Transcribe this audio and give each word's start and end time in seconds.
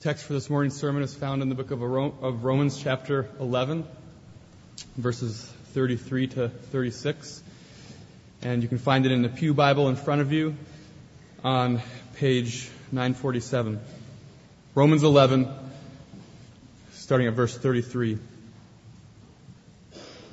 Text 0.00 0.24
for 0.24 0.32
this 0.32 0.48
morning's 0.48 0.80
sermon 0.80 1.02
is 1.02 1.14
found 1.14 1.42
in 1.42 1.50
the 1.50 1.54
book 1.54 1.70
of 1.72 1.82
Romans, 1.82 2.82
chapter 2.82 3.28
11, 3.38 3.84
verses 4.96 5.44
33 5.74 6.26
to 6.28 6.48
36. 6.48 7.42
And 8.40 8.62
you 8.62 8.68
can 8.70 8.78
find 8.78 9.04
it 9.04 9.12
in 9.12 9.20
the 9.20 9.28
Pew 9.28 9.52
Bible 9.52 9.90
in 9.90 9.96
front 9.96 10.22
of 10.22 10.32
you 10.32 10.56
on 11.44 11.82
page 12.14 12.70
947. 12.92 13.78
Romans 14.74 15.02
11, 15.02 15.54
starting 16.92 17.26
at 17.26 17.34
verse 17.34 17.54
33. 17.54 18.16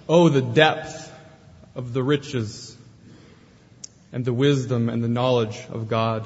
Oh, 0.07 0.29
the 0.29 0.41
depth 0.41 1.11
of 1.75 1.91
the 1.91 2.03
riches 2.03 2.77
and 4.13 4.23
the 4.23 4.31
wisdom 4.31 4.87
and 4.87 5.03
the 5.03 5.09
knowledge 5.09 5.59
of 5.69 5.89
God. 5.89 6.25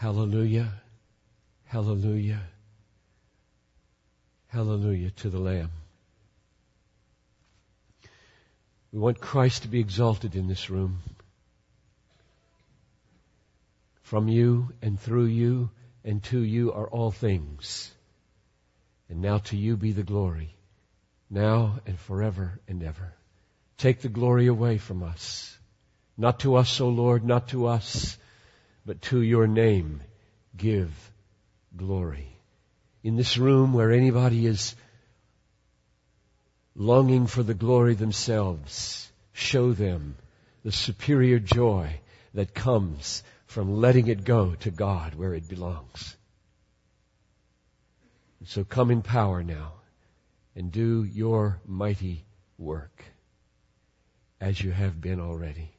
Hallelujah. 0.00 0.72
Hallelujah. 1.66 2.40
Hallelujah 4.46 5.10
to 5.10 5.28
the 5.28 5.38
Lamb. 5.38 5.70
We 8.92 8.98
want 8.98 9.20
Christ 9.20 9.64
to 9.64 9.68
be 9.68 9.78
exalted 9.78 10.36
in 10.36 10.48
this 10.48 10.70
room. 10.70 11.00
From 14.00 14.28
you 14.28 14.72
and 14.80 14.98
through 14.98 15.26
you 15.26 15.68
and 16.02 16.22
to 16.24 16.40
you 16.40 16.72
are 16.72 16.88
all 16.88 17.10
things. 17.10 17.92
And 19.10 19.20
now 19.20 19.36
to 19.50 19.56
you 19.58 19.76
be 19.76 19.92
the 19.92 20.02
glory, 20.02 20.56
now 21.28 21.80
and 21.84 21.98
forever 21.98 22.58
and 22.66 22.82
ever. 22.82 23.12
Take 23.76 24.00
the 24.00 24.08
glory 24.08 24.46
away 24.46 24.78
from 24.78 25.02
us. 25.02 25.54
Not 26.16 26.40
to 26.40 26.56
us, 26.56 26.80
O 26.80 26.88
Lord, 26.88 27.22
not 27.22 27.48
to 27.48 27.66
us, 27.66 28.16
but 28.84 29.02
to 29.02 29.20
your 29.20 29.46
name 29.46 30.02
give 30.56 30.90
glory. 31.76 32.36
In 33.02 33.16
this 33.16 33.38
room 33.38 33.72
where 33.72 33.92
anybody 33.92 34.46
is 34.46 34.74
longing 36.74 37.26
for 37.26 37.42
the 37.42 37.54
glory 37.54 37.94
themselves, 37.94 39.10
show 39.32 39.72
them 39.72 40.16
the 40.64 40.72
superior 40.72 41.38
joy 41.38 42.00
that 42.34 42.54
comes 42.54 43.22
from 43.46 43.80
letting 43.80 44.08
it 44.08 44.24
go 44.24 44.54
to 44.56 44.70
God 44.70 45.14
where 45.14 45.34
it 45.34 45.48
belongs. 45.48 46.16
So 48.44 48.64
come 48.64 48.90
in 48.90 49.02
power 49.02 49.42
now 49.42 49.74
and 50.54 50.72
do 50.72 51.04
your 51.04 51.60
mighty 51.66 52.24
work 52.58 53.04
as 54.40 54.60
you 54.60 54.70
have 54.70 55.00
been 55.00 55.20
already. 55.20 55.70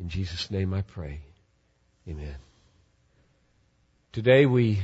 In 0.00 0.08
Jesus' 0.08 0.48
name 0.48 0.72
I 0.74 0.82
pray. 0.82 1.20
Amen. 2.08 2.36
Today 4.12 4.46
we 4.46 4.78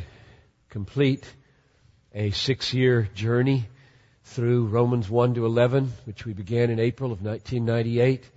complete 0.70 1.24
a 2.12 2.32
six-year 2.32 3.08
journey 3.14 3.68
through 4.24 4.66
Romans 4.66 5.08
1 5.08 5.34
to 5.34 5.46
11, 5.46 5.92
which 6.04 6.26
we 6.26 6.32
began 6.32 6.68
in 6.68 6.80
April 6.80 7.12
of 7.12 7.22
1998. 7.22 8.28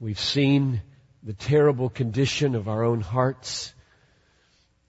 We've 0.00 0.18
seen 0.18 0.80
the 1.22 1.34
terrible 1.34 1.90
condition 1.90 2.54
of 2.54 2.66
our 2.66 2.82
own 2.82 3.02
hearts 3.02 3.74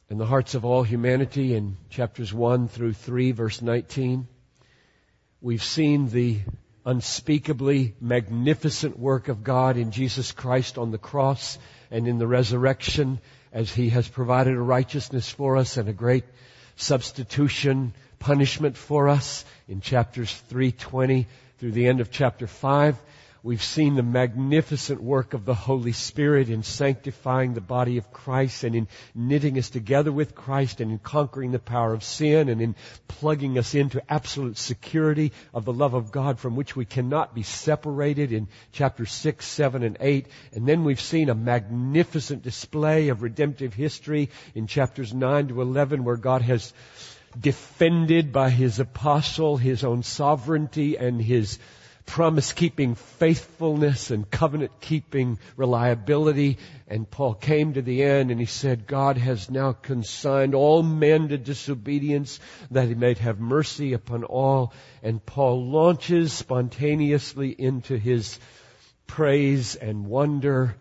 and 0.09 0.17
the 0.17 0.25
hearts 0.25 0.55
of 0.55 0.63
all 0.63 0.83
humanity 0.83 1.55
in 1.55 1.75
chapters 1.89 2.33
1 2.33 2.69
through 2.69 2.93
3 2.93 3.33
verse 3.33 3.61
19. 3.61 4.29
We've 5.41 5.63
seen 5.63 6.07
the 6.07 6.39
unspeakably 6.85 7.95
magnificent 7.99 8.97
work 8.97 9.27
of 9.27 9.43
God 9.43 9.77
in 9.77 9.91
Jesus 9.91 10.31
Christ 10.31 10.77
on 10.77 10.91
the 10.91 10.97
cross 10.97 11.57
and 11.91 12.07
in 12.07 12.17
the 12.17 12.27
resurrection 12.27 13.19
as 13.51 13.71
He 13.71 13.89
has 13.89 14.07
provided 14.07 14.55
a 14.55 14.61
righteousness 14.61 15.29
for 15.29 15.57
us 15.57 15.77
and 15.77 15.89
a 15.89 15.93
great 15.93 16.23
substitution 16.75 17.93
punishment 18.19 18.77
for 18.77 19.09
us 19.09 19.45
in 19.67 19.81
chapters 19.81 20.33
320 20.49 21.27
through 21.57 21.71
the 21.71 21.87
end 21.87 21.99
of 21.99 22.11
chapter 22.11 22.47
5. 22.47 22.95
We've 23.49 23.63
seen 23.63 23.95
the 23.95 24.03
magnificent 24.03 25.01
work 25.01 25.33
of 25.33 25.43
the 25.43 25.55
Holy 25.55 25.91
Spirit 25.91 26.51
in 26.51 26.61
sanctifying 26.61 27.55
the 27.55 27.61
body 27.61 27.97
of 27.97 28.13
Christ 28.13 28.63
and 28.63 28.75
in 28.75 28.87
knitting 29.15 29.57
us 29.57 29.71
together 29.71 30.11
with 30.11 30.35
Christ 30.35 30.81
and 30.81 30.91
in 30.91 30.99
conquering 30.99 31.49
the 31.49 31.57
power 31.57 31.91
of 31.95 32.03
sin 32.03 32.47
and 32.49 32.61
in 32.61 32.75
plugging 33.07 33.57
us 33.57 33.73
into 33.73 34.03
absolute 34.07 34.59
security 34.59 35.31
of 35.51 35.65
the 35.65 35.73
love 35.73 35.95
of 35.95 36.11
God 36.11 36.37
from 36.37 36.55
which 36.55 36.75
we 36.75 36.85
cannot 36.85 37.33
be 37.33 37.41
separated 37.41 38.31
in 38.31 38.49
chapters 38.71 39.11
6, 39.11 39.43
7, 39.47 39.81
and 39.81 39.97
8. 39.99 40.27
And 40.53 40.67
then 40.67 40.83
we've 40.83 41.01
seen 41.01 41.29
a 41.29 41.33
magnificent 41.33 42.43
display 42.43 43.07
of 43.07 43.23
redemptive 43.23 43.73
history 43.73 44.29
in 44.53 44.67
chapters 44.67 45.11
9 45.11 45.47
to 45.47 45.61
11 45.63 46.03
where 46.03 46.17
God 46.17 46.43
has 46.43 46.71
defended 47.39 48.31
by 48.31 48.51
His 48.51 48.79
apostle 48.79 49.57
His 49.57 49.83
own 49.83 50.03
sovereignty 50.03 50.99
and 50.99 51.19
His 51.19 51.57
promise 52.09 52.53
keeping 52.53 52.95
faithfulness 52.95 54.09
and 54.09 54.29
covenant 54.29 54.71
keeping 54.81 55.37
reliability. 55.55 56.57
And 56.87 57.09
Paul 57.09 57.35
came 57.35 57.73
to 57.73 57.83
the 57.83 58.03
end 58.03 58.31
and 58.31 58.39
he 58.39 58.47
said, 58.47 58.87
God 58.87 59.17
has 59.17 59.51
now 59.51 59.73
consigned 59.73 60.55
all 60.55 60.81
men 60.81 61.29
to 61.29 61.37
disobedience 61.37 62.39
that 62.71 62.87
he 62.87 62.95
may 62.95 63.13
have 63.13 63.39
mercy 63.39 63.93
upon 63.93 64.23
all. 64.23 64.73
And 65.03 65.23
Paul 65.23 65.67
launches 65.67 66.33
spontaneously 66.33 67.51
into 67.51 67.95
his 67.95 68.39
praise 69.05 69.75
and 69.75 70.07
wonder. 70.07 70.75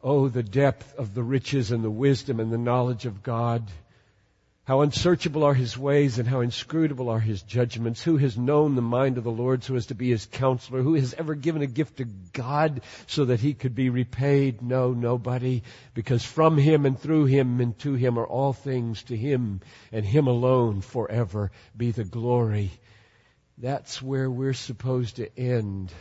Oh, 0.00 0.28
the 0.28 0.44
depth 0.44 0.94
of 0.94 1.12
the 1.12 1.24
riches 1.24 1.72
and 1.72 1.82
the 1.82 1.90
wisdom 1.90 2.38
and 2.38 2.52
the 2.52 2.56
knowledge 2.56 3.04
of 3.04 3.24
God. 3.24 3.68
How 4.68 4.82
unsearchable 4.82 5.44
are 5.44 5.54
his 5.54 5.78
ways 5.78 6.18
and 6.18 6.28
how 6.28 6.42
inscrutable 6.42 7.08
are 7.08 7.20
his 7.20 7.40
judgments. 7.40 8.02
Who 8.02 8.18
has 8.18 8.36
known 8.36 8.74
the 8.74 8.82
mind 8.82 9.16
of 9.16 9.24
the 9.24 9.30
Lord 9.30 9.64
so 9.64 9.76
as 9.76 9.86
to 9.86 9.94
be 9.94 10.10
his 10.10 10.26
counselor? 10.26 10.82
Who 10.82 10.92
has 10.92 11.14
ever 11.14 11.34
given 11.34 11.62
a 11.62 11.66
gift 11.66 11.96
to 11.96 12.04
God 12.04 12.82
so 13.06 13.24
that 13.24 13.40
he 13.40 13.54
could 13.54 13.74
be 13.74 13.88
repaid? 13.88 14.60
No, 14.60 14.92
nobody. 14.92 15.62
Because 15.94 16.22
from 16.22 16.58
him 16.58 16.84
and 16.84 17.00
through 17.00 17.24
him 17.24 17.62
and 17.62 17.78
to 17.78 17.94
him 17.94 18.18
are 18.18 18.26
all 18.26 18.52
things. 18.52 19.02
To 19.04 19.16
him 19.16 19.62
and 19.90 20.04
him 20.04 20.26
alone 20.26 20.82
forever 20.82 21.50
be 21.74 21.90
the 21.90 22.04
glory. 22.04 22.70
That's 23.56 24.02
where 24.02 24.30
we're 24.30 24.52
supposed 24.52 25.16
to 25.16 25.34
end 25.38 25.94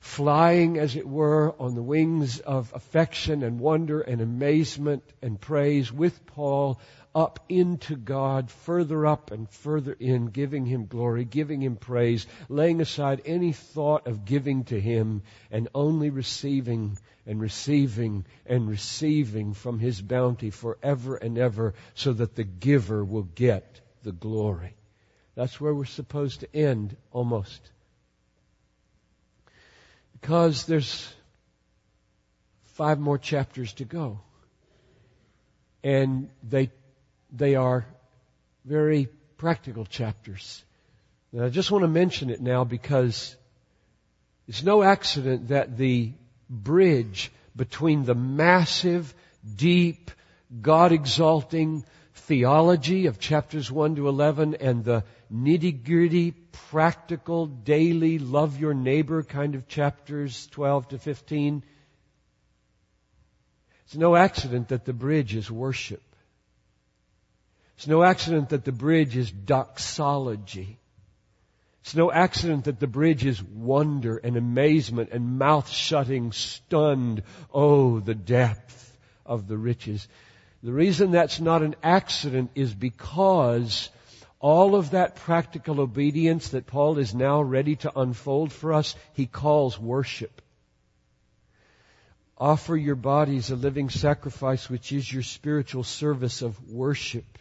flying, 0.00 0.78
as 0.78 0.96
it 0.96 1.08
were, 1.08 1.54
on 1.58 1.74
the 1.74 1.82
wings 1.82 2.38
of 2.38 2.70
affection 2.74 3.42
and 3.42 3.58
wonder 3.58 4.02
and 4.02 4.20
amazement 4.20 5.02
and 5.22 5.40
praise 5.40 5.90
with 5.90 6.26
Paul 6.26 6.78
up 7.14 7.38
into 7.48 7.96
God, 7.96 8.50
further 8.50 9.06
up 9.06 9.30
and 9.30 9.48
further 9.48 9.92
in, 9.92 10.26
giving 10.26 10.66
Him 10.66 10.86
glory, 10.86 11.24
giving 11.24 11.62
Him 11.62 11.76
praise, 11.76 12.26
laying 12.48 12.80
aside 12.80 13.22
any 13.24 13.52
thought 13.52 14.06
of 14.06 14.24
giving 14.24 14.64
to 14.64 14.80
Him, 14.80 15.22
and 15.50 15.68
only 15.74 16.10
receiving 16.10 16.98
and 17.26 17.40
receiving 17.40 18.24
and 18.46 18.68
receiving 18.68 19.54
from 19.54 19.78
His 19.78 20.00
bounty 20.00 20.50
forever 20.50 21.16
and 21.16 21.38
ever, 21.38 21.74
so 21.94 22.12
that 22.12 22.34
the 22.34 22.44
giver 22.44 23.04
will 23.04 23.28
get 23.34 23.80
the 24.02 24.12
glory. 24.12 24.74
That's 25.36 25.60
where 25.60 25.74
we're 25.74 25.84
supposed 25.84 26.40
to 26.40 26.56
end, 26.56 26.96
almost. 27.12 27.60
Because 30.20 30.66
there's 30.66 31.12
five 32.74 32.98
more 32.98 33.18
chapters 33.18 33.72
to 33.74 33.84
go. 33.84 34.20
And 35.82 36.30
they 36.42 36.70
they 37.36 37.56
are 37.56 37.86
very 38.64 39.08
practical 39.36 39.84
chapters. 39.84 40.64
And 41.32 41.42
I 41.42 41.48
just 41.48 41.70
want 41.70 41.82
to 41.82 41.88
mention 41.88 42.30
it 42.30 42.40
now 42.40 42.64
because 42.64 43.34
it's 44.46 44.62
no 44.62 44.82
accident 44.82 45.48
that 45.48 45.76
the 45.76 46.12
bridge 46.48 47.32
between 47.56 48.04
the 48.04 48.14
massive, 48.14 49.12
deep, 49.56 50.10
God 50.60 50.92
exalting 50.92 51.84
theology 52.14 53.06
of 53.06 53.18
chapters 53.18 53.70
1 53.70 53.96
to 53.96 54.08
11 54.08 54.54
and 54.54 54.84
the 54.84 55.04
nitty 55.32 55.84
gritty, 55.84 56.30
practical, 56.70 57.46
daily, 57.46 58.18
love 58.18 58.60
your 58.60 58.74
neighbor 58.74 59.22
kind 59.22 59.54
of 59.54 59.66
chapters 59.66 60.46
12 60.52 60.88
to 60.88 60.98
15. 60.98 61.64
It's 63.86 63.96
no 63.96 64.14
accident 64.14 64.68
that 64.68 64.84
the 64.84 64.92
bridge 64.92 65.34
is 65.34 65.50
worship. 65.50 66.02
It's 67.76 67.86
no 67.86 68.02
accident 68.02 68.50
that 68.50 68.64
the 68.64 68.72
bridge 68.72 69.16
is 69.16 69.30
doxology. 69.30 70.78
It's 71.82 71.94
no 71.94 72.10
accident 72.10 72.64
that 72.64 72.80
the 72.80 72.86
bridge 72.86 73.26
is 73.26 73.42
wonder 73.42 74.16
and 74.16 74.36
amazement 74.36 75.10
and 75.12 75.38
mouth 75.38 75.68
shutting, 75.68 76.32
stunned. 76.32 77.22
Oh, 77.52 78.00
the 78.00 78.14
depth 78.14 78.96
of 79.26 79.46
the 79.48 79.58
riches. 79.58 80.08
The 80.62 80.72
reason 80.72 81.10
that's 81.10 81.40
not 81.40 81.62
an 81.62 81.76
accident 81.82 82.52
is 82.54 82.72
because 82.72 83.90
all 84.40 84.76
of 84.76 84.90
that 84.90 85.16
practical 85.16 85.80
obedience 85.80 86.48
that 86.48 86.66
Paul 86.66 86.98
is 86.98 87.14
now 87.14 87.42
ready 87.42 87.76
to 87.76 87.98
unfold 87.98 88.52
for 88.52 88.72
us, 88.72 88.94
he 89.12 89.26
calls 89.26 89.78
worship. 89.78 90.40
Offer 92.38 92.76
your 92.76 92.96
bodies 92.96 93.50
a 93.50 93.56
living 93.56 93.90
sacrifice, 93.90 94.68
which 94.70 94.90
is 94.92 95.12
your 95.12 95.22
spiritual 95.22 95.84
service 95.84 96.42
of 96.42 96.70
worship, 96.70 97.38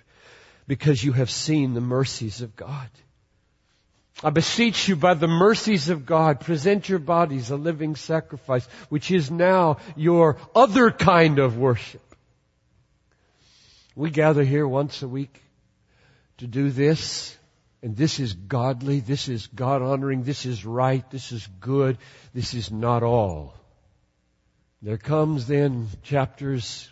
because 0.68 1.04
you 1.04 1.12
have 1.14 1.30
seen 1.30 1.74
the 1.74 1.82
mercies 1.82 2.42
of 2.42 2.56
God. 2.56 2.90
I 4.24 4.30
beseech 4.30 4.88
you 4.88 4.96
by 4.96 5.16
the 5.16 5.28
mercies 5.28 5.90
of 5.90 6.06
God, 6.06 6.40
present 6.40 6.88
your 6.88 7.00
bodies 7.00 7.50
a 7.50 7.58
living 7.58 7.96
sacrifice, 7.96 8.66
which 8.90 9.12
is 9.12 9.30
now 9.30 9.78
your 9.96 10.38
other 10.56 10.92
kind 10.92 11.40
of 11.40 11.58
worship. 11.58 12.02
We 13.96 14.12
gather 14.12 14.44
here 14.44 14.68
once 14.68 15.02
a 15.02 15.08
week 15.08 15.42
to 16.38 16.48
do 16.48 16.70
this, 16.72 17.38
and 17.82 17.98
this 17.98 18.20
is 18.20 18.34
godly, 18.34 19.02
this 19.02 19.28
is 19.28 19.48
God 19.48 19.82
honoring, 19.82 20.24
this 20.24 20.46
is 20.46 20.66
right, 20.66 21.10
this 21.12 21.32
is 21.32 21.46
good, 21.60 21.98
this 22.34 22.54
is 22.54 22.72
not 22.72 23.04
all. 23.04 23.54
There 24.82 24.98
comes 24.98 25.48
then 25.48 25.88
chapters 26.02 26.90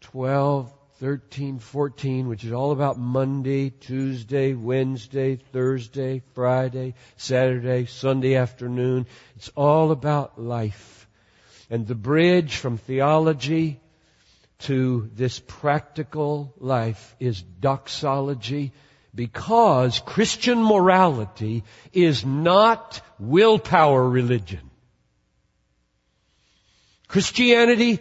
12, 0.00 0.72
13, 0.98 1.60
14, 1.60 2.28
which 2.28 2.42
is 2.42 2.52
all 2.52 2.72
about 2.72 2.98
Monday, 2.98 3.70
Tuesday, 3.70 4.54
Wednesday, 4.54 5.36
Thursday, 5.36 6.22
Friday, 6.34 6.94
Saturday, 7.16 7.86
Sunday 7.86 8.34
afternoon. 8.34 9.06
It's 9.36 9.50
all 9.54 9.92
about 9.92 10.40
life. 10.40 11.06
And 11.70 11.86
the 11.86 11.94
bridge 11.94 12.56
from 12.56 12.78
theology 12.78 13.80
to 14.60 15.08
this 15.14 15.38
practical 15.38 16.52
life 16.58 17.14
is 17.20 17.42
doxology 17.42 18.72
because 19.14 20.00
Christian 20.00 20.60
morality 20.60 21.62
is 21.92 22.24
not 22.24 23.00
willpower 23.20 24.08
religion. 24.08 24.68
Christianity 27.06 28.00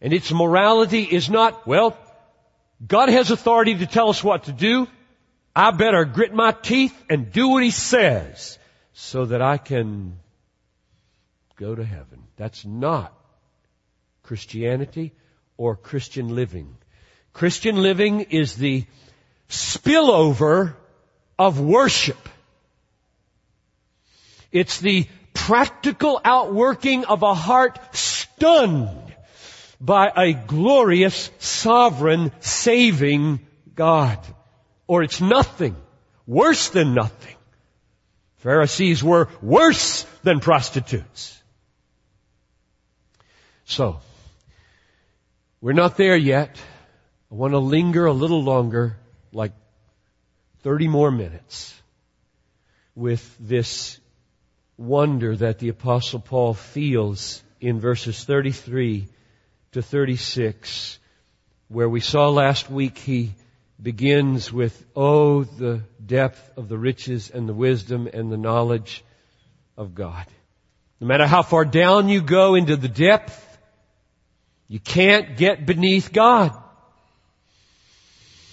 and 0.00 0.12
its 0.12 0.32
morality 0.32 1.02
is 1.02 1.30
not, 1.30 1.66
well, 1.66 1.96
God 2.86 3.08
has 3.08 3.30
authority 3.30 3.76
to 3.76 3.86
tell 3.86 4.10
us 4.10 4.22
what 4.22 4.44
to 4.44 4.52
do. 4.52 4.86
I 5.54 5.70
better 5.70 6.04
grit 6.04 6.34
my 6.34 6.52
teeth 6.52 6.94
and 7.08 7.32
do 7.32 7.48
what 7.48 7.62
He 7.62 7.70
says 7.70 8.58
so 8.92 9.24
that 9.26 9.40
I 9.40 9.56
can 9.56 10.18
go 11.56 11.74
to 11.74 11.84
heaven. 11.84 12.24
That's 12.36 12.64
not 12.64 13.14
Christianity 14.22 15.12
or 15.56 15.76
Christian 15.76 16.34
living. 16.34 16.76
Christian 17.32 17.82
living 17.82 18.20
is 18.20 18.56
the 18.56 18.84
spillover 19.48 20.74
of 21.38 21.60
worship. 21.60 22.28
It's 24.52 24.80
the 24.80 25.06
practical 25.32 26.20
outworking 26.24 27.04
of 27.04 27.22
a 27.22 27.34
heart 27.34 27.78
stunned 27.94 29.05
by 29.80 30.10
a 30.14 30.32
glorious, 30.32 31.30
sovereign, 31.38 32.32
saving 32.40 33.40
God. 33.74 34.18
Or 34.86 35.02
it's 35.02 35.20
nothing. 35.20 35.76
Worse 36.26 36.70
than 36.70 36.94
nothing. 36.94 37.34
Pharisees 38.38 39.02
were 39.02 39.28
worse 39.42 40.04
than 40.22 40.40
prostitutes. 40.40 41.40
So, 43.64 44.00
we're 45.60 45.72
not 45.72 45.96
there 45.96 46.16
yet. 46.16 46.56
I 47.30 47.34
want 47.34 47.52
to 47.52 47.58
linger 47.58 48.06
a 48.06 48.12
little 48.12 48.42
longer, 48.42 48.96
like 49.32 49.52
30 50.62 50.86
more 50.86 51.10
minutes, 51.10 51.74
with 52.94 53.36
this 53.40 53.98
wonder 54.76 55.34
that 55.36 55.58
the 55.58 55.70
apostle 55.70 56.20
Paul 56.20 56.54
feels 56.54 57.42
in 57.60 57.80
verses 57.80 58.22
33 58.22 59.08
to 59.76 59.82
36, 59.82 60.98
where 61.68 61.86
we 61.86 62.00
saw 62.00 62.30
last 62.30 62.70
week 62.70 62.96
he 62.96 63.34
begins 63.80 64.50
with, 64.50 64.82
Oh, 64.96 65.44
the 65.44 65.82
depth 66.04 66.56
of 66.56 66.70
the 66.70 66.78
riches 66.78 67.30
and 67.30 67.46
the 67.46 67.52
wisdom 67.52 68.08
and 68.10 68.32
the 68.32 68.38
knowledge 68.38 69.04
of 69.76 69.94
God. 69.94 70.24
No 70.98 71.06
matter 71.06 71.26
how 71.26 71.42
far 71.42 71.66
down 71.66 72.08
you 72.08 72.22
go 72.22 72.54
into 72.54 72.76
the 72.76 72.88
depth, 72.88 73.58
you 74.66 74.80
can't 74.80 75.36
get 75.36 75.66
beneath 75.66 76.10
God. 76.10 76.56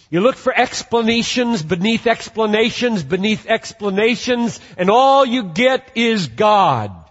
You 0.10 0.20
look 0.20 0.36
for 0.36 0.54
explanations 0.54 1.64
beneath 1.64 2.06
explanations 2.06 3.02
beneath 3.02 3.48
explanations 3.48 4.60
and 4.78 4.90
all 4.90 5.26
you 5.26 5.44
get 5.44 5.90
is 5.96 6.28
God. 6.28 7.03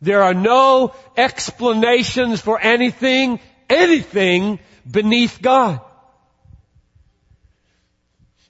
There 0.00 0.22
are 0.22 0.34
no 0.34 0.94
explanations 1.16 2.40
for 2.40 2.60
anything, 2.60 3.40
anything 3.68 4.60
beneath 4.88 5.42
God. 5.42 5.80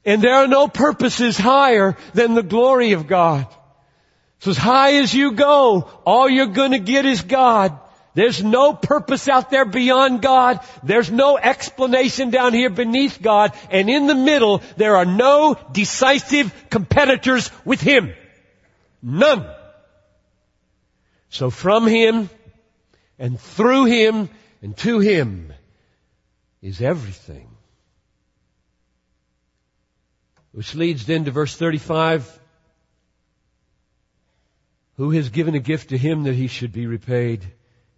And 0.05 0.23
there 0.23 0.35
are 0.35 0.49
no 0.49 0.69
purposes 0.69 1.37
higher 1.37 1.97
than 2.15 2.35
the 2.35 2.43
glory 2.43 2.93
of 2.93 3.07
God. 3.07 3.47
So 4.41 4.51
as 4.51 4.57
high 4.57 4.95
as 4.95 5.13
you 5.13 5.33
go, 5.33 5.91
all 6.07 6.29
you're 6.29 6.47
gonna 6.47 6.79
get 6.79 7.05
is 7.05 7.23
God. 7.23 7.79
There's 8.15 8.43
no 8.43 8.73
purpose 8.73 9.29
out 9.29 9.51
there 9.51 9.65
beyond 9.65 10.23
God. 10.23 10.61
There's 10.83 11.11
no 11.11 11.39
explanation 11.39 12.31
down 12.31 12.53
here 12.53 12.71
beneath 12.71 13.23
God. 13.23 13.53
And 13.71 13.89
in 13.89 14.07
the 14.07 14.15
middle, 14.15 14.63
there 14.77 14.97
are 14.97 15.05
no 15.05 15.57
decisive 15.73 16.53
competitors 16.71 17.51
with 17.65 17.81
Him. 17.81 18.13
None. 19.03 19.47
So 21.31 21.51
from 21.51 21.87
Him 21.87 22.31
and 23.19 23.41
through 23.41 23.87
Him 23.87 24.29
and 24.63 24.77
to 24.79 24.99
Him 25.01 25.53
is 26.63 26.81
everything. 26.81 27.49
Which 30.53 30.75
leads 30.75 31.07
then 31.07 31.25
to 31.27 31.31
verse 31.31 31.55
35. 31.55 32.39
Who 34.97 35.11
has 35.13 35.29
given 35.29 35.55
a 35.55 35.61
gift 35.61 35.91
to 35.91 35.99
him 35.99 36.25
that 36.25 36.35
he 36.35 36.49
should 36.49 36.73
be 36.73 36.87
repaid? 36.87 37.45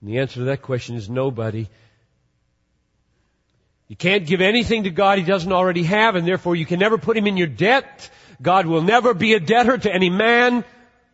And 0.00 0.10
the 0.10 0.18
answer 0.18 0.40
to 0.40 0.44
that 0.44 0.60
question 0.60 0.96
is 0.96 1.08
nobody. 1.08 1.68
You 3.88 3.96
can't 3.96 4.26
give 4.26 4.42
anything 4.42 4.84
to 4.84 4.90
God 4.90 5.18
he 5.18 5.24
doesn't 5.24 5.50
already 5.50 5.84
have, 5.84 6.14
and 6.14 6.28
therefore 6.28 6.54
you 6.54 6.66
can 6.66 6.78
never 6.78 6.98
put 6.98 7.16
him 7.16 7.26
in 7.26 7.38
your 7.38 7.46
debt. 7.46 8.10
God 8.42 8.66
will 8.66 8.82
never 8.82 9.14
be 9.14 9.32
a 9.32 9.40
debtor 9.40 9.78
to 9.78 9.92
any 9.92 10.10
man, 10.10 10.64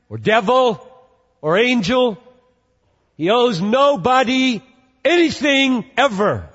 or 0.08 0.18
devil, 0.18 0.95
or 1.40 1.58
angel. 1.58 2.18
He 3.16 3.30
owes 3.30 3.60
nobody 3.60 4.62
anything 5.04 5.84
ever. 5.96 6.48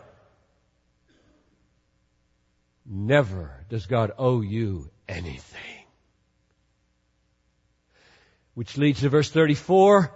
Never 2.85 3.65
does 3.69 3.85
God 3.85 4.11
owe 4.17 4.41
you 4.41 4.89
anything. 5.07 5.59
Which 8.53 8.77
leads 8.77 8.99
to 9.01 9.09
verse 9.09 9.29
34 9.29 10.11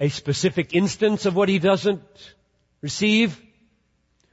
a 0.00 0.08
specific 0.08 0.74
instance 0.74 1.26
of 1.26 1.34
what 1.34 1.48
he 1.48 1.58
doesn't 1.58 2.02
receive? 2.80 3.40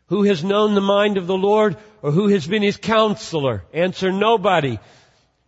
Who 0.07 0.24
has 0.24 0.43
known 0.43 0.75
the 0.75 0.81
mind 0.81 1.17
of 1.17 1.25
the 1.25 1.38
Lord 1.38 1.77
or 2.03 2.12
who 2.12 2.27
has 2.27 2.45
been 2.45 2.62
his 2.62 2.77
counselor? 2.77 3.63
Answer 3.74 4.12
nobody. 4.12 4.77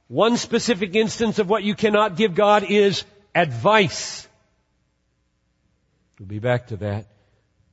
One 0.08 0.38
specific 0.38 0.96
instance 0.96 1.38
of 1.38 1.48
what 1.48 1.64
you 1.64 1.76
cannot 1.76 2.16
give 2.16 2.34
God 2.34 2.64
is 2.64 3.04
advice. 3.38 4.28
We'll 6.18 6.28
be 6.28 6.40
back 6.40 6.68
to 6.68 6.78
that, 6.78 7.06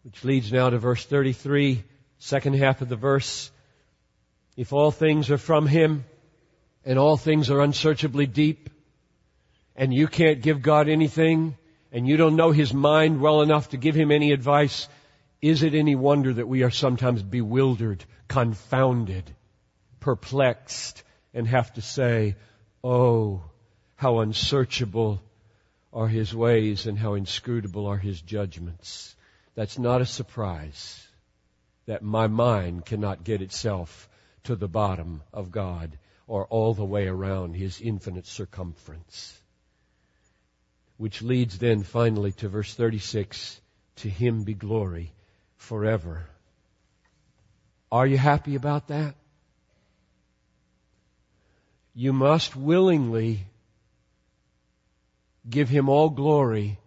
which 0.03 0.23
leads 0.23 0.53
now 0.53 0.69
to 0.69 0.79
verse 0.79 1.05
33, 1.05 1.83
second 2.19 2.57
half 2.57 2.83
of 2.83 2.91
the 2.91 2.97
verse. 2.97 3.51
If 4.57 4.75
all 4.75 4.91
things 4.91 5.31
are 5.31 5.39
from 5.39 5.67
him 5.67 6.05
and 6.85 6.99
all 6.99 7.17
things 7.17 7.51
are 7.51 7.63
unsearchably 7.63 8.27
deep 8.27 8.69
and 9.75 9.93
you 9.93 10.07
can't 10.07 10.43
give 10.43 10.61
God 10.61 10.89
anything, 10.89 11.57
and 11.91 12.07
you 12.07 12.17
don't 12.17 12.37
know 12.37 12.51
his 12.51 12.75
mind 12.75 13.21
well 13.21 13.41
enough 13.41 13.71
to 13.71 13.77
give 13.77 13.95
him 13.95 14.13
any 14.13 14.33
advice, 14.33 14.89
is 15.41 15.63
it 15.63 15.75
any 15.75 15.95
wonder 15.95 16.33
that 16.33 16.47
we 16.47 16.63
are 16.63 16.71
sometimes 16.71 17.23
bewildered, 17.23 18.05
confounded, 18.29 19.35
perplexed, 20.01 21.03
and 21.33 21.49
have 21.49 21.73
to 21.73 21.83
say, 21.83 22.37
Oh, 22.83 23.43
how 23.97 24.19
unsearchable 24.19 25.23
are 25.95 26.09
his 26.09 26.35
ways 26.35 26.87
and 26.87 26.99
how 26.99 27.15
inscrutable 27.15 27.87
are 27.87 27.97
his 27.97 28.21
judgments. 28.21 29.17
That's 29.55 29.79
not 29.79 30.03
a 30.03 30.07
surprise 30.07 31.07
that 31.87 32.03
my 32.03 32.27
mind 32.27 32.85
cannot 32.85 33.25
get 33.25 33.41
itself 33.41 34.09
to 34.45 34.57
the 34.57 34.69
bottom 34.69 35.23
of 35.33 35.51
God 35.51 35.97
or 36.27 36.47
all 36.47 36.75
the 36.75 36.85
way 36.85 37.07
around 37.07 37.55
His 37.55 37.81
infinite 37.81 38.27
circumference. 38.27 39.39
Which 40.97 41.23
leads 41.23 41.59
then 41.59 41.83
finally 41.83 42.33
to 42.33 42.49
verse 42.49 42.73
36, 42.75 43.61
to 43.97 44.09
Him 44.09 44.45
be 44.45 44.55
glory 44.55 45.13
forever. 45.57 46.27
Are 47.93 48.07
you 48.07 48.19
happy 48.19 48.55
about 48.55 48.89
that? 48.89 49.15
You 51.95 52.13
must 52.13 52.57
willingly 52.57 53.47
give 55.49 55.69
Him 55.69 55.89
all 55.89 56.11
glory 56.11 56.79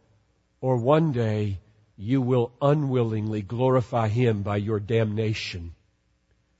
or 0.62 0.78
one 0.78 1.12
day 1.12 1.60
you 1.98 2.22
will 2.22 2.52
unwillingly 2.62 3.42
glorify 3.42 4.08
Him 4.08 4.44
by 4.44 4.58
your 4.58 4.80
damnation. 4.80 5.74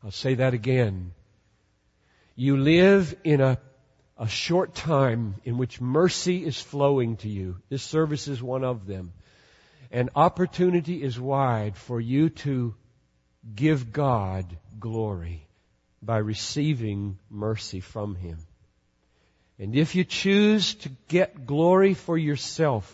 I'll 0.04 0.12
say 0.12 0.36
that 0.36 0.54
again. 0.54 1.14
You 2.36 2.58
live 2.58 3.16
in 3.24 3.42
a, 3.42 3.58
a 4.18 4.28
short 4.28 4.74
time 4.76 5.36
in 5.44 5.58
which 5.58 5.82
mercy 5.82 6.46
is 6.46 6.60
flowing 6.60 7.18
to 7.18 7.30
you. 7.30 7.58
This 7.70 7.84
service 7.84 8.28
is 8.28 8.42
one 8.42 8.64
of 8.64 8.88
them. 8.88 9.14
And 9.92 10.10
opportunity 10.16 11.02
is 11.02 11.20
wide 11.20 11.78
for 11.78 12.00
you 12.00 12.30
to 12.30 12.76
give 13.56 13.92
God 13.92 14.58
glory 14.80 15.48
by 16.02 16.18
receiving 16.18 17.18
mercy 17.30 17.80
from 17.80 18.16
Him. 18.16 18.38
And 19.60 19.76
if 19.76 19.96
you 19.96 20.04
choose 20.04 20.76
to 20.76 20.90
get 21.08 21.46
glory 21.46 21.94
for 21.94 22.18
yourself 22.18 22.94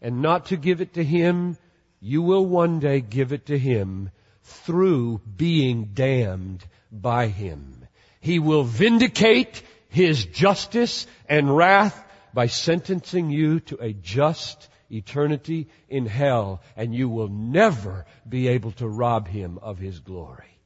and 0.00 0.22
not 0.22 0.46
to 0.46 0.56
give 0.56 0.80
it 0.80 0.94
to 0.94 1.04
Him, 1.04 1.56
you 2.00 2.22
will 2.22 2.46
one 2.46 2.78
day 2.78 3.00
give 3.00 3.32
it 3.32 3.46
to 3.46 3.58
Him 3.58 4.10
through 4.42 5.20
being 5.36 5.90
damned 5.94 6.64
by 6.92 7.26
Him. 7.26 7.86
He 8.20 8.38
will 8.38 8.62
vindicate 8.62 9.62
His 9.88 10.24
justice 10.24 11.06
and 11.28 11.56
wrath 11.56 12.04
by 12.32 12.46
sentencing 12.46 13.30
you 13.30 13.58
to 13.60 13.78
a 13.82 13.92
just 13.92 14.68
eternity 14.90 15.68
in 15.88 16.06
hell, 16.06 16.62
and 16.76 16.94
you 16.94 17.08
will 17.08 17.28
never 17.28 18.06
be 18.28 18.48
able 18.48 18.72
to 18.72 18.88
rob 18.88 19.26
Him 19.26 19.58
of 19.60 19.78
His 19.78 19.98
glory. 19.98 20.57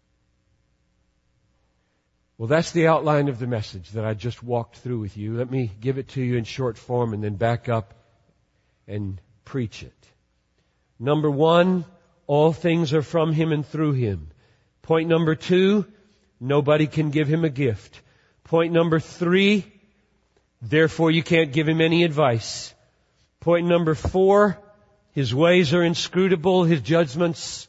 Well, 2.39 2.49
that's 2.49 2.73
the 2.73 2.89
outline 2.89 3.29
of 3.29 3.39
the 3.39 3.47
message 3.47 3.91
that 3.91 4.05
I 4.05 4.15
just 4.15 4.43
walked 4.43 4.77
through 4.77 5.01
with 5.01 5.17
you. 5.17 5.37
Let 5.37 5.51
me 5.51 5.71
give 5.81 5.99
it 5.99 6.09
to 6.11 6.23
you 6.23 6.37
in 6.37 6.45
short 6.45 6.79
form 6.79 7.12
and 7.12 7.23
then 7.23 7.37
back 7.37 7.69
up 7.69 7.95
and 8.89 9.21
preach 9.45 9.83
it. 9.83 9.93
Number 10.99 11.31
one, 11.31 11.85
all 12.27 12.53
things 12.53 12.95
are 12.95 13.03
from 13.03 13.33
Him 13.33 13.53
and 13.53 13.67
through 13.67 13.93
Him. 13.93 14.29
Point 14.83 15.09
number 15.09 15.35
two, 15.35 15.87
nobody 16.41 16.87
can 16.87 17.11
give 17.11 17.29
Him 17.29 17.45
a 17.45 17.51
gift. 17.51 18.01
Point 18.45 18.73
number 18.73 18.99
three, 18.99 19.65
therefore 20.61 21.11
you 21.11 21.23
can't 21.23 21.53
give 21.53 21.69
Him 21.69 21.81
any 21.81 22.05
advice. 22.05 22.75
Point 23.41 23.67
number 23.67 23.95
four, 23.95 24.59
His 25.12 25.35
ways 25.35 25.75
are 25.75 25.85
inscrutable, 25.85 26.65
His 26.65 26.81
judgments 26.81 27.69